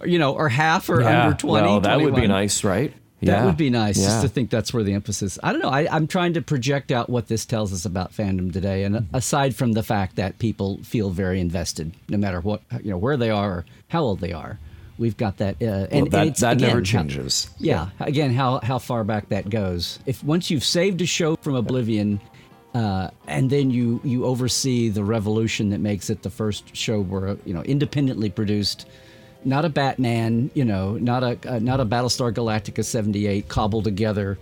or, 0.00 0.06
you 0.06 0.18
know, 0.18 0.32
or 0.34 0.48
half 0.48 0.88
or 0.88 1.00
Yeah, 1.00 1.24
under 1.24 1.36
twenty. 1.36 1.66
well, 1.66 1.80
that 1.80 2.00
would 2.00 2.14
be 2.14 2.26
nice, 2.26 2.62
right? 2.62 2.92
That 3.20 3.26
Yeah, 3.26 3.46
would 3.46 3.56
be 3.56 3.70
nice 3.70 3.98
yeah. 3.98 4.06
just 4.06 4.22
to 4.22 4.28
think 4.28 4.50
that's 4.50 4.72
where 4.72 4.82
the 4.82 4.92
emphasis. 4.92 5.38
I 5.42 5.52
don't 5.52 5.62
know. 5.62 5.70
I, 5.70 5.88
I'm 5.90 6.06
trying 6.06 6.34
to 6.34 6.42
project 6.42 6.92
out 6.92 7.08
what 7.08 7.28
this 7.28 7.44
tells 7.44 7.72
us 7.72 7.84
about 7.84 8.12
fandom 8.12 8.52
today, 8.52 8.84
and 8.84 8.96
mm-hmm. 8.96 9.16
aside 9.16 9.56
from 9.56 9.72
the 9.72 9.82
fact 9.82 10.16
that 10.16 10.38
people 10.38 10.78
feel 10.84 11.10
very 11.10 11.40
invested, 11.40 11.92
no 12.08 12.18
matter 12.18 12.40
what 12.40 12.62
you 12.82 12.90
know 12.90 12.98
where 12.98 13.16
they 13.16 13.30
are, 13.30 13.50
or 13.50 13.64
how 13.88 14.02
old 14.02 14.20
they 14.20 14.32
are, 14.32 14.58
we've 14.98 15.16
got 15.16 15.36
that. 15.38 15.56
Uh, 15.60 15.64
and, 15.64 15.90
Well, 15.92 16.02
and 16.02 16.10
that 16.12 16.26
it's, 16.28 16.40
that 16.40 16.58
never 16.60 16.78
again, 16.78 16.84
how- 16.98 17.02
changes. 17.08 17.48
yeah, 17.58 17.88
again, 18.00 18.32
how 18.34 18.60
how 18.62 18.78
far 18.78 19.04
back 19.04 19.28
that 19.30 19.50
goes. 19.50 19.98
If 20.06 20.22
once 20.24 20.50
you've 20.50 20.64
saved 20.64 21.00
a 21.02 21.06
show 21.06 21.36
from 21.36 21.54
oblivion, 21.54 22.20
uh, 22.74 23.10
and 23.26 23.50
then 23.50 23.70
you 23.70 24.00
you 24.04 24.24
oversee 24.24 24.88
the 24.88 25.04
revolution 25.04 25.70
that 25.70 25.80
makes 25.80 26.10
it 26.10 26.22
the 26.22 26.30
first 26.30 26.74
show 26.76 27.00
where 27.02 27.36
you 27.44 27.54
know 27.54 27.62
independently 27.62 28.30
produced, 28.30 28.86
not 29.44 29.64
a 29.64 29.68
Batman, 29.68 30.50
you 30.54 30.64
know, 30.64 30.92
not 30.98 31.22
a 31.22 31.38
uh, 31.46 31.58
not 31.58 31.80
a 31.80 31.84
Battlestar 31.86 32.32
Galactica 32.32 32.84
'78 32.84 33.48
cobbled 33.48 33.84
together 33.84 34.38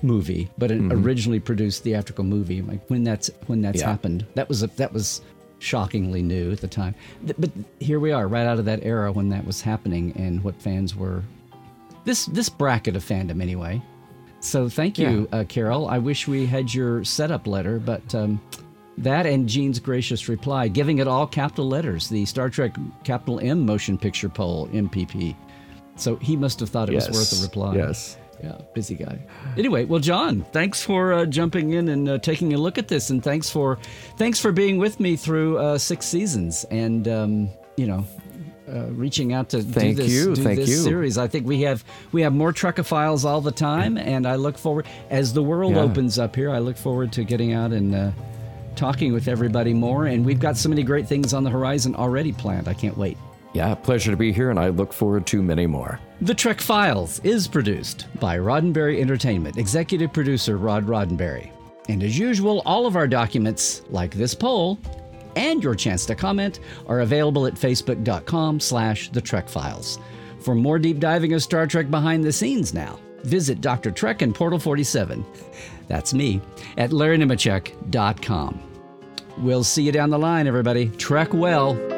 movie, 0.00 0.48
but 0.56 0.70
an 0.70 0.92
originally 0.92 1.40
produced 1.40 1.82
theatrical 1.82 2.22
movie. 2.24 2.62
Like 2.62 2.80
when 2.88 3.02
that's 3.04 3.30
when 3.48 3.62
that's 3.62 3.80
Yeah. 3.80 3.88
happened, 3.90 4.24
that 4.34 4.48
was 4.48 4.62
a, 4.62 4.68
that 4.76 4.92
was 4.92 5.20
shockingly 5.58 6.22
new 6.22 6.52
at 6.52 6.60
the 6.60 6.68
time. 6.68 6.94
But 7.38 7.50
here 7.80 8.00
we 8.00 8.12
are, 8.12 8.28
right 8.28 8.46
out 8.46 8.58
of 8.58 8.64
that 8.66 8.84
era 8.84 9.12
when 9.12 9.28
that 9.30 9.44
was 9.44 9.60
happening, 9.60 10.12
and 10.16 10.42
what 10.42 10.60
fans 10.60 10.94
were 10.94 11.22
this 12.04 12.26
this 12.26 12.48
bracket 12.48 12.96
of 12.96 13.04
fandom 13.04 13.42
anyway. 13.42 13.82
So 14.40 14.68
thank 14.68 14.98
you, 14.98 15.28
uh, 15.32 15.44
Carol. 15.48 15.88
I 15.88 15.98
wish 15.98 16.28
we 16.28 16.46
had 16.46 16.72
your 16.72 17.04
setup 17.04 17.46
letter, 17.46 17.80
but 17.80 18.14
um, 18.14 18.40
that 18.98 19.26
and 19.26 19.48
Gene's 19.48 19.80
gracious 19.80 20.28
reply, 20.28 20.68
giving 20.68 20.98
it 20.98 21.08
all 21.08 21.26
capital 21.26 21.68
letters, 21.68 22.08
the 22.08 22.24
Star 22.24 22.48
Trek 22.48 22.74
capital 23.04 23.40
M 23.40 23.66
motion 23.66 23.98
picture 23.98 24.28
poll 24.28 24.68
MPP. 24.68 25.34
So 25.96 26.16
he 26.16 26.36
must 26.36 26.60
have 26.60 26.68
thought 26.68 26.88
it 26.88 26.94
was 26.94 27.08
worth 27.10 27.40
a 27.40 27.42
reply. 27.42 27.74
Yes. 27.74 28.16
Yeah, 28.42 28.56
busy 28.72 28.94
guy. 28.94 29.18
Anyway, 29.56 29.84
well, 29.84 30.00
John, 30.00 30.42
thanks 30.52 30.80
for 30.82 31.12
uh, 31.12 31.26
jumping 31.26 31.72
in 31.72 31.88
and 31.88 32.08
uh, 32.08 32.18
taking 32.18 32.54
a 32.54 32.58
look 32.58 32.78
at 32.78 32.86
this, 32.88 33.10
and 33.10 33.22
thanks 33.22 33.50
for 33.50 33.78
thanks 34.16 34.38
for 34.38 34.52
being 34.52 34.78
with 34.78 35.00
me 35.00 35.16
through 35.16 35.58
uh, 35.58 35.76
six 35.78 36.06
seasons, 36.06 36.64
and 36.70 37.08
um, 37.08 37.48
you 37.76 37.86
know, 37.88 38.04
uh, 38.72 38.86
reaching 38.92 39.32
out 39.32 39.48
to 39.48 39.62
Thank 39.62 39.96
do 39.96 40.02
this, 40.04 40.12
you, 40.12 40.34
do 40.36 40.42
thank 40.44 40.58
this 40.60 40.68
you. 40.68 40.76
series. 40.76 41.18
I 41.18 41.26
think 41.26 41.46
we 41.46 41.62
have 41.62 41.84
we 42.12 42.22
have 42.22 42.32
more 42.32 42.52
Trekophiles 42.52 43.24
all 43.24 43.40
the 43.40 43.50
time, 43.50 43.96
and 43.98 44.26
I 44.26 44.36
look 44.36 44.56
forward 44.56 44.86
as 45.10 45.32
the 45.32 45.42
world 45.42 45.74
Yeah. 45.74 45.82
opens 45.82 46.18
up 46.18 46.36
here. 46.36 46.50
I 46.50 46.58
look 46.60 46.76
forward 46.76 47.12
to 47.14 47.24
getting 47.24 47.52
out 47.52 47.72
and. 47.72 47.94
Uh, 47.94 48.10
Talking 48.76 49.12
with 49.12 49.26
everybody 49.26 49.74
more, 49.74 50.06
and 50.06 50.24
we've 50.24 50.38
got 50.38 50.56
so 50.56 50.68
many 50.68 50.84
great 50.84 51.08
things 51.08 51.34
on 51.34 51.42
the 51.42 51.50
horizon 51.50 51.96
already 51.96 52.30
planned. 52.30 52.68
I 52.68 52.74
can't 52.74 52.96
wait. 52.96 53.18
Yeah, 53.52 53.74
pleasure 53.74 54.10
to 54.10 54.16
be 54.16 54.32
here, 54.32 54.50
and 54.50 54.58
I 54.58 54.68
look 54.68 54.92
forward 54.92 55.26
to 55.28 55.42
many 55.42 55.66
more. 55.66 55.98
The 56.20 56.34
Trek 56.34 56.60
Files 56.60 57.20
is 57.24 57.48
produced 57.48 58.06
by 58.20 58.38
Roddenberry 58.38 59.00
Entertainment, 59.00 59.56
executive 59.56 60.12
producer 60.12 60.56
Rod 60.58 60.86
Roddenberry. 60.86 61.50
And 61.88 62.02
as 62.02 62.18
usual, 62.18 62.62
all 62.66 62.86
of 62.86 62.96
our 62.96 63.08
documents, 63.08 63.82
like 63.88 64.12
this 64.14 64.34
poll, 64.34 64.78
and 65.36 65.62
your 65.62 65.74
chance 65.74 66.04
to 66.06 66.14
comment, 66.14 66.60
are 66.86 67.00
available 67.00 67.46
at 67.46 67.54
facebook.com 67.54 68.60
slash 68.60 69.08
the 69.10 69.20
Trek 69.20 69.48
Files. 69.48 69.98
For 70.40 70.54
more 70.54 70.78
deep 70.78 70.98
diving 70.98 71.32
of 71.32 71.42
Star 71.42 71.66
Trek 71.66 71.90
behind 71.90 72.24
the 72.24 72.32
scenes 72.32 72.74
now, 72.74 72.98
visit 73.22 73.60
Dr. 73.60 73.90
Trek 73.90 74.22
and 74.22 74.34
Portal 74.34 74.58
47. 74.58 75.24
That's 75.88 76.12
me, 76.12 76.42
at 76.76 76.90
larrynemecek.com. 76.90 78.62
We'll 79.38 79.64
see 79.64 79.84
you 79.84 79.92
down 79.92 80.10
the 80.10 80.18
line, 80.18 80.46
everybody. 80.46 80.88
Trek 80.90 81.32
well. 81.32 81.97